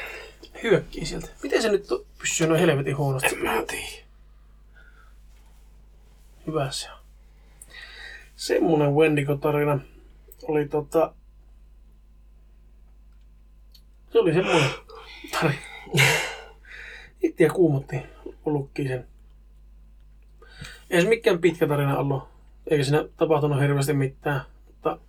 Hyökkii 0.63 1.05
sieltä. 1.05 1.27
Miten 1.43 1.61
se 1.61 1.69
nyt 1.71 1.87
pysyy 2.19 2.47
noin 2.47 2.59
helvetin 2.59 2.97
huonosti? 2.97 3.35
En 3.35 3.43
mä 3.43 3.63
tiedä. 3.67 4.02
Hyvä 6.47 6.71
se 6.71 6.91
on. 6.91 6.97
Semmonen 8.35 8.93
Wendigo-tarina 8.93 9.79
oli 10.43 10.67
tota... 10.67 11.13
Se 14.11 14.19
oli 14.19 14.33
semmonen 14.33 14.69
tarina. 15.31 15.59
Ittiä 17.23 17.49
kuumotti 17.49 17.95
lukkiin 18.45 18.87
sen. 18.87 19.07
Ei 20.89 21.01
se 21.01 21.07
mikään 21.07 21.39
pitkä 21.39 21.67
tarina 21.67 21.97
ollut. 21.97 22.23
Eikä 22.67 22.83
siinä 22.83 23.05
tapahtunut 23.17 23.61
hirveästi 23.61 23.93
mitään. 23.93 24.41
Mutta 24.67 24.99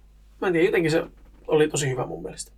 mä 0.40 0.47
en 0.47 0.53
tiedä, 0.53 0.68
jotenkin 0.68 0.90
se 0.90 1.07
oli 1.47 1.68
tosi 1.68 1.90
hyvä 1.90 2.07
mun 2.07 2.23
mielestä. 2.23 2.53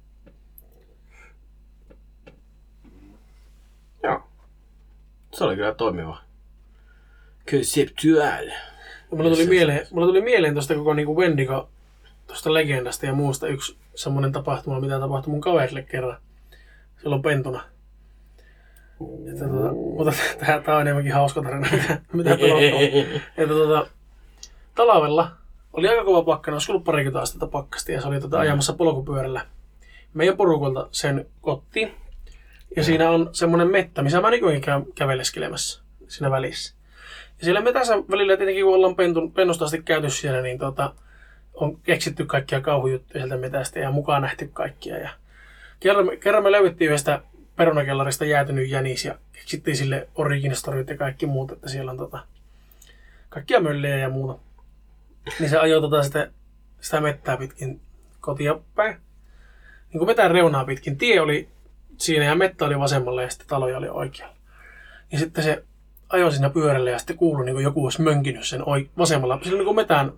Joo. 4.03 4.29
Se 5.35 5.45
oli 5.45 5.57
kyllä 5.57 5.75
toimiva. 5.75 6.26
Conceptual. 7.51 8.51
Mulla 9.11 9.31
tuli 9.31 9.47
mieleen, 9.47 9.87
mulla 9.91 10.07
tuli 10.07 10.21
mieleen 10.21 10.55
tuosta 10.55 10.75
koko 10.75 10.95
niinku 10.95 11.17
Wendigo, 11.17 11.69
tuosta 12.27 12.55
legendasta 12.55 13.07
ja 13.07 13.13
muusta 13.13 13.49
yksi 13.49 13.77
semmoinen 13.95 14.33
tapahtuma, 14.33 14.81
mitä 14.81 15.01
tapahtui 15.01 15.31
mun 15.31 15.41
kaverille 15.41 15.83
kerran 15.83 16.19
silloin 17.03 17.23
pentuna. 17.23 17.65
Että, 19.33 19.45
tota, 19.49 19.73
mutta 19.73 20.13
tää 20.65 20.77
on 20.77 20.81
enemmänkin 20.81 21.13
hauska 21.13 21.43
tarina, 21.43 21.69
mitä, 21.73 22.01
mitä. 22.13 22.31
Että 23.39 23.55
tota, 23.55 23.87
talvella 24.75 25.31
oli 25.73 25.89
aika 25.89 26.05
kova 26.05 26.23
pakkana, 26.23 26.55
olisi 26.55 26.73
ollut 26.73 26.85
parikymmentä 26.85 27.21
astetta 27.21 27.47
pakkasta 27.47 27.93
ja 27.93 28.01
se 28.01 28.09
oli 28.09 28.21
tota, 28.21 28.39
ajamassa 28.39 28.73
polkupyörällä 28.73 29.47
meidän 30.15 30.37
porukolta 30.37 30.89
sen 30.91 31.27
kotiin. 31.41 31.95
Ja 32.77 32.85
siinä 32.85 33.11
on 33.11 33.29
semmoinen 33.33 33.71
mettä, 33.71 34.03
missä 34.03 34.21
mä 34.21 34.31
nykyään 34.31 34.61
käyn 34.61 34.87
käveleskelemässä 34.95 35.83
siinä 36.09 36.31
välissä. 36.31 36.76
Ja 37.39 37.45
siellä 37.45 37.61
metässä 37.61 37.95
välillä 38.11 38.37
tietenkin, 38.37 38.65
kun 38.65 38.75
ollaan 38.75 38.97
pentun, 38.97 39.33
pennusta 39.33 39.65
asti 39.65 39.83
käyty 39.83 40.11
siellä, 40.11 40.43
niin 40.43 40.59
tota, 40.59 40.95
on 41.55 41.81
keksitty 41.81 42.25
kaikkia 42.25 42.61
kauhujuttuja 42.61 43.21
sieltä 43.21 43.37
metästä 43.37 43.79
ja 43.79 43.91
mukaan 43.91 44.23
nähty 44.23 44.51
kaikkia. 44.53 44.99
Ja 44.99 45.11
kerran, 45.81 46.19
kerran 46.21 46.43
me 46.43 46.53
löydettiin 46.53 46.89
yhdestä 46.89 47.23
perunakellarista 47.57 48.25
jäätynyt 48.25 48.69
jänis 48.69 49.05
ja 49.05 49.19
keksittiin 49.33 49.77
sille 49.77 50.09
origin 50.15 50.57
storyt 50.57 50.89
ja 50.89 50.97
kaikki 50.97 51.27
muut, 51.27 51.53
että 51.53 51.69
siellä 51.69 51.91
on 51.91 51.97
tota, 51.97 52.19
kaikkia 53.29 53.61
möllejä 53.61 53.97
ja 53.97 54.09
muuta. 54.09 54.39
Niin 55.41 55.51
se 55.51 55.59
ajoi 55.59 55.81
tota 55.81 56.03
sitä, 56.03 56.31
sitä 56.81 57.01
mettää 57.01 57.37
pitkin 57.37 57.81
kotia 58.21 58.59
päin. 58.75 58.97
Niin 59.93 59.99
kuin 59.99 60.07
metän 60.07 60.31
reunaa 60.31 60.65
pitkin. 60.65 60.99
Tie 60.99 61.21
oli 61.21 61.49
siinä 61.97 62.25
ja 62.25 62.35
mettä 62.35 62.65
oli 62.65 62.79
vasemmalla 62.79 63.23
ja 63.23 63.31
sitten 63.31 63.49
taloja 63.49 63.79
oli 63.79 63.89
oikealla. 63.89 64.37
Ja 65.13 65.19
sitten 65.19 65.45
se 65.45 65.65
ajoi 66.09 66.33
siinä 66.33 66.51
pyörällä 66.51 66.91
ja 66.91 66.99
sitten 66.99 67.17
kuului 67.17 67.45
niin 67.45 67.55
kuin 67.55 67.65
joku 67.65 67.85
olisi 67.85 68.03
mönkinyt 68.03 68.45
sen 68.45 68.69
oi- 68.69 68.91
vasemmalla. 68.99 69.39
Sillä 69.43 69.57
niin 69.57 69.65
kuin 69.65 69.77
metän 69.77 70.13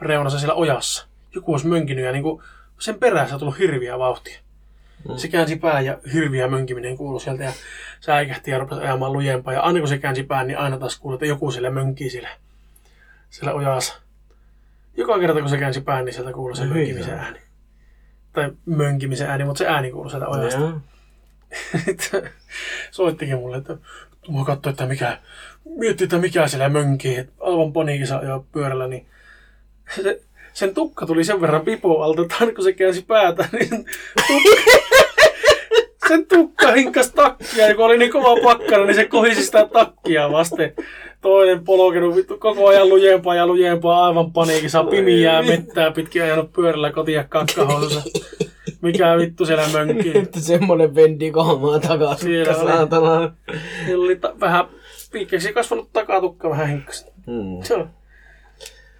reunassa 0.00 0.38
siellä 0.38 0.54
ojassa. 0.54 1.06
Joku 1.34 1.52
olisi 1.52 1.66
mönkinyt 1.66 2.04
ja 2.04 2.12
niin 2.12 2.22
kuin 2.22 2.42
sen 2.78 2.98
perässä 2.98 3.34
on 3.34 3.38
tullut 3.38 3.58
hirviä 3.58 3.98
vauhtia. 3.98 4.38
Mm. 5.08 5.16
Se 5.16 5.28
käänsi 5.28 5.56
pää 5.56 5.80
ja 5.80 5.98
hirviä 6.12 6.48
mönkiminen 6.48 6.96
kuului 6.96 7.20
sieltä 7.20 7.44
ja 7.44 7.52
se 8.00 8.12
äikähti 8.12 8.50
ja 8.50 8.58
rupesi 8.58 8.80
ajamaan 8.80 9.12
lujempaa. 9.12 9.52
Ja 9.54 9.60
aina 9.60 9.78
kun 9.78 9.88
se 9.88 9.98
käänsi 9.98 10.22
pään, 10.22 10.46
niin 10.46 10.58
aina 10.58 10.78
taas 10.78 10.98
kuului, 10.98 11.16
että 11.16 11.26
joku 11.26 11.50
siellä 11.50 11.70
mönkii 11.70 12.10
siellä, 12.10 12.28
siellä 13.30 13.54
ojassa. 13.54 13.94
Joka 14.96 15.18
kerta 15.18 15.40
kun 15.40 15.48
se 15.48 15.58
käänsi 15.58 15.80
pään, 15.80 16.04
niin 16.04 16.14
sieltä 16.14 16.32
kuului 16.32 16.56
se 16.56 16.64
Hyi 16.64 16.72
mönkimisen 16.72 17.14
ääni. 17.14 17.38
Tai 18.32 18.52
mönkimisen 18.66 19.30
ääni, 19.30 19.44
mutta 19.44 19.58
se 19.58 19.66
ääni 19.66 19.90
kuului 19.90 20.10
sieltä 20.10 20.28
ojasta. 20.28 20.80
Sitten 21.84 22.30
soittikin 22.90 23.36
mulle, 23.36 23.56
että 23.56 23.76
mä 24.28 24.44
katsoin, 24.44 24.72
että 24.72 24.86
mikä, 24.86 25.18
mietti, 25.64 26.04
että 26.04 26.18
mikä 26.18 26.48
siellä 26.48 26.68
mönkii, 26.68 27.16
että 27.16 27.32
aivan 27.40 27.72
paniikissa 27.72 28.18
ajaa 28.18 28.44
pyörällä, 28.52 28.86
niin 28.86 29.06
se, 30.02 30.20
sen 30.52 30.74
tukka 30.74 31.06
tuli 31.06 31.24
sen 31.24 31.40
verran 31.40 31.60
pipo 31.64 32.02
alta, 32.02 32.22
että 32.22 32.54
kun 32.54 32.64
se 32.64 32.72
käänsi 32.72 33.02
päätä, 33.02 33.48
niin 33.52 33.68
sen 33.68 33.84
tukka, 34.26 34.70
sen 36.08 36.26
tukka 36.26 36.72
hinkas 36.72 37.10
takkia, 37.10 37.68
ja 37.68 37.74
kun 37.74 37.84
oli 37.84 37.98
niin 37.98 38.12
kova 38.12 38.42
pakkana, 38.42 38.84
niin 38.84 38.94
se 38.94 39.04
kohisi 39.04 39.44
sitä 39.44 39.68
takkia 39.72 40.32
vasten. 40.32 40.74
Toinen 41.20 41.64
polkenut 41.64 42.16
vittu 42.16 42.38
koko 42.38 42.68
ajan 42.68 42.88
lujempaa 42.88 43.34
ja 43.34 43.46
lujempaa, 43.46 44.06
aivan 44.06 44.32
paniikissa, 44.32 44.84
pimiää 44.84 45.42
mettää 45.42 45.90
pitkin 45.90 46.22
ajanut 46.22 46.52
pyörällä 46.52 46.92
kotia 46.92 47.24
kakkahousussa. 47.24 48.02
Mikä 48.84 49.16
vittu 49.18 49.46
siellä 49.46 49.68
mönkii. 49.72 50.18
Että 50.22 50.40
semmonen 50.40 50.94
vendi 50.94 51.30
kohmaa 51.30 51.78
takaa. 51.80 52.16
Siellä 52.16 52.44
Siellä 52.54 52.70
oli. 52.72 52.78
saatana. 52.78 53.34
Niillä 53.86 54.04
oli 54.04 54.16
ta- 54.16 54.40
vähän 54.40 54.64
piikkeeksi 55.12 55.52
kasvanut 55.52 55.92
takatukka 55.92 56.50
vähän 56.50 56.68
hinkkas. 56.68 57.06
Mm. 57.26 57.62
Se 57.62 57.74
on- 57.74 57.90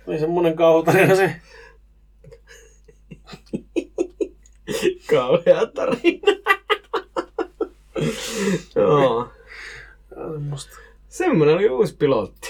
oli 0.07 0.19
semmonen 0.19 0.57
kauhutarina 0.57 1.15
se. 1.17 1.35
Kauhea 5.11 5.67
tarina. 5.67 6.33
Joo. 8.77 9.29
Semmosta. 10.33 10.77
Semmonen 11.09 11.55
oli 11.55 11.69
uusi 11.69 11.97
pilotti. 11.97 12.49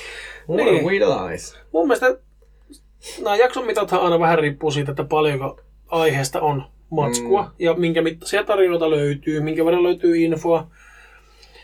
What 0.49 0.65
Niin. 0.65 0.85
we 0.85 0.93
lies. 0.93 1.57
Mun 1.73 1.87
mielestä 1.89 2.17
nämä 3.23 3.37
jakson 3.37 3.67
mitathan 3.67 4.01
aina 4.01 4.21
vähän 4.21 4.39
riippuu 4.39 4.71
siitä, 4.71 4.91
että 4.93 5.05
paljonko 5.05 5.61
aiheesta 5.89 6.41
on 6.41 6.65
matskua 6.95 7.43
mm. 7.43 7.51
ja 7.59 7.75
minkä 7.75 8.03
mittaisia 8.03 8.45
tarinoita 8.45 8.91
löytyy, 8.91 9.41
minkä 9.41 9.65
verran 9.65 9.83
löytyy 9.83 10.17
infoa. 10.19 10.67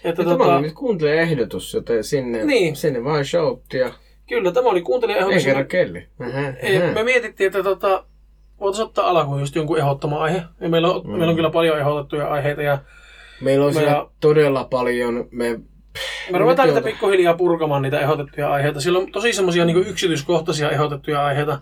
Että 0.05 0.22
Ja 0.22 0.26
Tämä 0.28 0.39
tota, 0.39 0.55
oli 0.57 0.62
nyt 0.62 0.72
kuuntelijaehdotus, 0.72 1.74
joten 1.74 2.05
sinne, 2.05 2.45
Niin. 2.45 2.76
sinne 2.76 3.05
vaan 3.05 3.24
shouttia. 3.24 3.93
kyllä, 4.28 4.53
tämä 4.53 4.68
oli 4.68 4.78
Ei 4.78 4.83
kuuntelijaehdotus. 4.83 5.45
kerran 5.45 5.66
kelli. 5.66 6.07
Ei. 6.62 6.78
Me 6.95 7.03
mietittiin, 7.03 7.47
että 7.47 7.62
tota, 7.62 8.05
voitaisiin 8.61 8.87
ottaa 8.87 9.11
alkuun 9.11 9.41
just 9.41 9.55
jonkun 9.57 9.78
ehdottama 9.78 10.18
aihe. 10.18 10.43
Ja 10.61 10.68
meillä, 10.68 10.91
on, 10.93 11.03
mm. 11.05 11.11
meillä 11.11 11.28
on 11.31 11.37
kyllä 11.37 11.51
paljon 11.51 11.78
ehdotettuja 11.78 12.26
aiheita 12.28 12.62
ja 12.62 12.78
Meillä 13.41 13.66
on 13.66 13.74
Meillä- 13.74 14.07
todella 14.20 14.64
paljon. 14.64 15.28
Me, 15.31 15.61
Me 16.33 16.39
ruvetaan 16.39 16.68
niitä 16.68 16.83
pikkuhiljaa 16.83 17.35
purkamaan 17.35 17.83
niitä 17.83 18.01
ehdotettuja 18.01 18.53
aiheita. 18.53 18.81
Siellä 18.81 18.99
on 18.99 19.12
tosi 19.12 19.33
semmoisia 19.33 19.64
niin 19.64 19.76
yksityiskohtaisia 19.87 20.70
ehdotettuja 20.70 21.24
aiheita. 21.24 21.59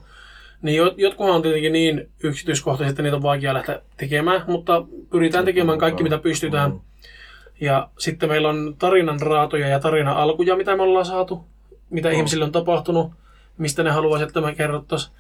Niin 0.63 0.83
jot- 0.87 0.95
jotkuhan 0.97 1.35
on 1.35 1.43
tietenkin 1.43 1.73
niin 1.73 2.11
yksityiskohtaisia, 2.23 2.91
että 2.91 3.03
niitä 3.03 3.17
on 3.17 3.23
vaikea 3.23 3.55
lähteä 3.55 3.81
tekemään, 3.97 4.45
mutta 4.47 4.85
pyritään 5.11 5.45
tekemään 5.45 5.79
kaikki, 5.79 6.03
mitä 6.03 6.19
pystytään. 6.19 6.71
Mm. 6.71 6.81
Ja 7.61 7.89
sitten 7.99 8.29
meillä 8.29 8.49
on 8.49 8.75
tarinan 8.79 9.21
raatoja 9.21 9.69
ja 9.69 9.81
tarina 9.81 10.13
alkuja, 10.13 10.57
mitä 10.57 10.77
me 10.77 10.83
ollaan 10.83 11.07
saatu, 11.07 11.45
mitä 11.91 12.11
ihmisille 12.11 12.45
on 12.45 12.53
tapahtunut, 12.53 13.13
mistä 13.59 13.83
ne 13.83 13.91
haluaisivat, 13.91 14.31
että 14.31 14.41
me 14.41 14.55
kerrottaisiin. 14.55 15.15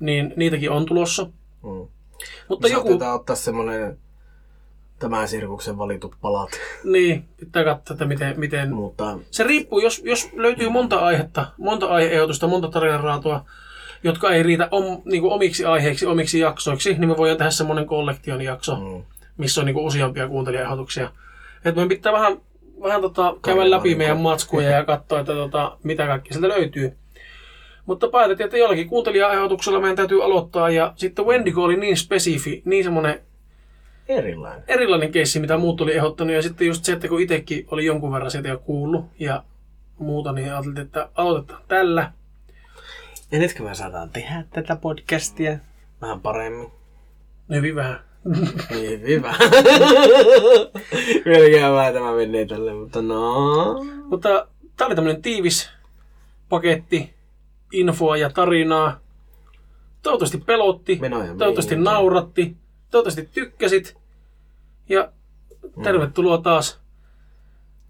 Niin 0.00 0.32
niitäkin 0.36 0.70
on 0.70 0.86
tulossa. 0.86 1.24
Mm. 1.62 1.88
Mutta 2.48 2.68
Me 2.68 2.74
joku, 2.74 2.98
ottaa 3.14 3.36
semmonen 3.36 3.98
tämän 4.98 5.28
sirkuksen 5.28 5.78
valitut 5.78 6.14
palat. 6.20 6.50
niin, 6.84 7.24
pitää 7.40 7.64
katsoa, 7.64 7.94
että 7.94 8.04
miten, 8.04 8.40
miten 8.40 8.74
Mutta 8.74 9.18
Se 9.30 9.44
riippuu, 9.44 9.78
jos, 9.80 10.02
jos 10.04 10.30
löytyy 10.32 10.68
monta 10.68 10.98
aihetta, 10.98 11.46
monta 11.58 11.86
aiheehdotusta, 11.86 12.46
monta 12.46 12.68
tarinanraatoa, 12.68 13.44
jotka 14.04 14.30
ei 14.30 14.42
riitä 14.42 14.68
om, 14.70 15.02
niin 15.04 15.22
kuin 15.22 15.32
omiksi 15.32 15.64
aiheiksi, 15.64 16.06
omiksi 16.06 16.38
jaksoiksi, 16.38 16.94
niin 16.94 17.08
me 17.08 17.16
voidaan 17.16 17.38
tehdä 17.38 17.50
semmoinen 17.50 17.86
kollektion 17.86 18.42
jakso, 18.42 18.76
mm. 18.76 19.02
missä 19.36 19.60
on 19.60 19.66
niin 19.66 19.74
kuin 19.74 19.86
useampia 19.86 20.28
kuuntelijaehdotuksia. 20.28 21.10
Että 21.56 21.74
meidän 21.74 21.88
pitää 21.88 22.12
vähän, 22.12 22.40
vähän 22.82 23.00
tota, 23.00 23.36
käydä 23.44 23.60
läpi 23.60 23.70
valikoima. 23.70 23.98
meidän 23.98 24.20
matskuja 24.20 24.70
ja 24.70 24.84
katsoa, 24.84 25.20
että 25.20 25.32
tota, 25.32 25.78
mitä 25.82 26.06
kaikki 26.06 26.32
sieltä 26.32 26.48
löytyy. 26.48 26.96
Mutta 27.86 28.08
päätettiin, 28.08 28.44
että 28.44 28.58
jollakin 28.58 28.88
kuuntelijaehdotuksella 28.88 29.80
meidän 29.80 29.96
täytyy 29.96 30.24
aloittaa. 30.24 30.70
Ja 30.70 30.92
sitten 30.96 31.26
Wendigo 31.26 31.62
oli 31.62 31.76
niin 31.76 31.96
spesifi, 31.96 32.62
niin 32.64 32.84
semmoinen 32.84 33.20
erilainen. 34.08 34.64
erilainen 34.68 35.12
keissi, 35.12 35.40
mitä 35.40 35.56
muut 35.56 35.80
oli 35.80 35.94
ehdottanut. 35.94 36.34
Ja 36.34 36.42
sitten 36.42 36.66
just 36.66 36.84
se, 36.84 36.92
että 36.92 37.08
kun 37.08 37.20
itsekin 37.20 37.66
oli 37.70 37.84
jonkun 37.84 38.12
verran 38.12 38.30
sieltä 38.30 38.48
jo 38.48 38.58
kuullut 38.58 39.04
ja 39.18 39.42
muuta, 39.98 40.32
niin 40.32 40.52
ajattelin, 40.52 40.78
että 40.78 41.08
aloitetaan 41.14 41.62
tällä. 41.68 42.12
Ja 43.34 43.40
nyt 43.40 43.54
kun 43.54 43.66
me 43.66 43.74
saadaan 43.74 44.10
tehdä 44.10 44.44
tätä 44.50 44.76
podcastia 44.76 45.58
vähän 46.00 46.20
paremmin. 46.20 46.72
Hyvin 47.50 47.74
vähän. 47.74 48.00
Niin, 48.70 49.02
hyvä. 49.02 49.34
Vieläkään 51.24 51.74
vähän 51.74 51.94
tämä 51.94 52.12
menee 52.12 52.46
tälle, 52.46 52.74
mutta 52.74 53.02
no. 53.02 53.84
Mutta 54.04 54.48
tämä 54.76 54.86
oli 54.86 54.94
tämmöinen 54.94 55.22
tiivis 55.22 55.70
paketti 56.48 57.14
infoa 57.72 58.16
ja 58.16 58.30
tarinaa. 58.30 59.00
Toivottavasti 60.02 60.38
pelotti, 60.38 60.98
Menoja 61.00 61.26
toivottavasti 61.26 61.76
nauratti, 61.76 62.56
toivottavasti 62.90 63.28
tykkäsit. 63.34 63.96
Ja 64.88 65.12
tervetuloa 65.82 66.38
taas 66.38 66.80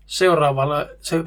seuraavalle. 0.06 0.96
Se, 1.00 1.24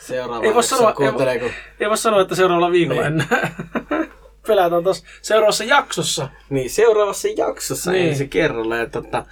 Seuraava 0.00 0.44
Ei 0.44 0.54
voi 0.54 0.62
sanoa- 0.62 0.88
ei 0.90 0.94
kuuntelee, 0.94 1.38
kun... 1.38 1.50
ei 1.80 1.88
voi 1.88 1.98
sanoa, 1.98 2.20
että 2.20 2.34
seuraavalla 2.34 2.70
viikolla 2.72 3.10
Niin. 3.10 3.24
enää. 3.30 3.54
Pelätään 4.46 4.84
taas 4.84 5.04
seuraavassa 5.22 5.64
jaksossa. 5.64 6.28
Niin, 6.50 6.70
seuraavassa 6.70 7.28
jaksossa 7.36 7.92
Niin. 7.92 8.08
ensi 8.08 8.28
kerralla. 8.28 8.76
Ja 8.76 8.86
tota, 8.86 9.24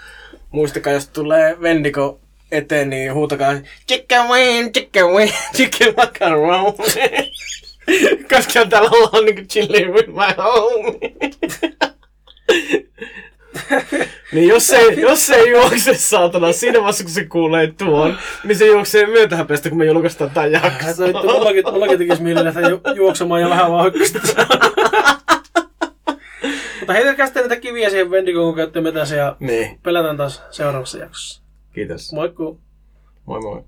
muistakaa, 0.51 0.93
jos 0.93 1.09
tulee 1.09 1.57
Vendigo 1.61 2.21
eteen, 2.53 2.91
niin 2.91 3.15
huutakaa 3.15 3.55
Chicken 3.89 4.29
wing, 4.29 4.73
chicken 4.73 5.07
wing, 5.07 5.31
chicken 5.57 5.95
macaron. 5.97 6.65
Koska 8.35 8.67
täällä 8.67 8.91
ollaan 8.93 9.25
niinku 9.25 9.43
chilling 9.49 9.93
with 9.95 10.09
my 10.09 10.35
homie. 10.45 11.13
niin 14.33 14.49
jos 14.49 14.67
se, 14.67 14.81
jos 14.83 15.27
se 15.27 15.35
ei 15.35 15.51
juokse 15.51 15.95
saatana 15.95 16.53
siinä 16.53 16.79
vaiheessa, 16.79 17.05
kun 17.05 17.13
se 17.13 17.25
kuulee 17.25 17.73
tuon, 17.79 18.19
niin 18.45 18.59
se 18.59 18.67
juoksee 18.67 19.07
myötähän 19.07 19.47
päästä, 19.47 19.69
kun 19.69 19.79
me 19.79 19.85
julkaistaan 19.87 20.31
tää 20.31 20.45
Että 20.45 20.59
jakso. 20.85 21.05
vittu, 21.07 21.23
mullakin, 21.23 21.65
mullakin 21.73 21.99
tekisi 21.99 22.23
mieli 22.23 22.45
lähteä 22.45 22.69
ju- 22.69 22.81
juoksemaan 22.95 23.41
ja 23.41 23.49
vähän 23.51 23.71
vaan. 23.73 23.93
Mutta 26.81 26.93
heitäkää 26.93 27.27
sitten 27.27 27.43
niitä 27.43 27.57
kiviä 27.57 27.91
siihen 27.91 28.11
Vendigoon, 28.11 28.47
kun 28.47 28.55
käytte 28.57 28.81
metässä 28.81 29.17
ja 29.17 29.37
Niin, 29.41 29.79
pelätään 29.83 30.17
taas 30.17 30.43
seuraavassa 30.51 30.99
jaksossa. 30.99 31.43
kiitos. 31.75 32.13
Moikku! 32.13 32.61
Moi 33.27 33.41
moi. 33.41 33.61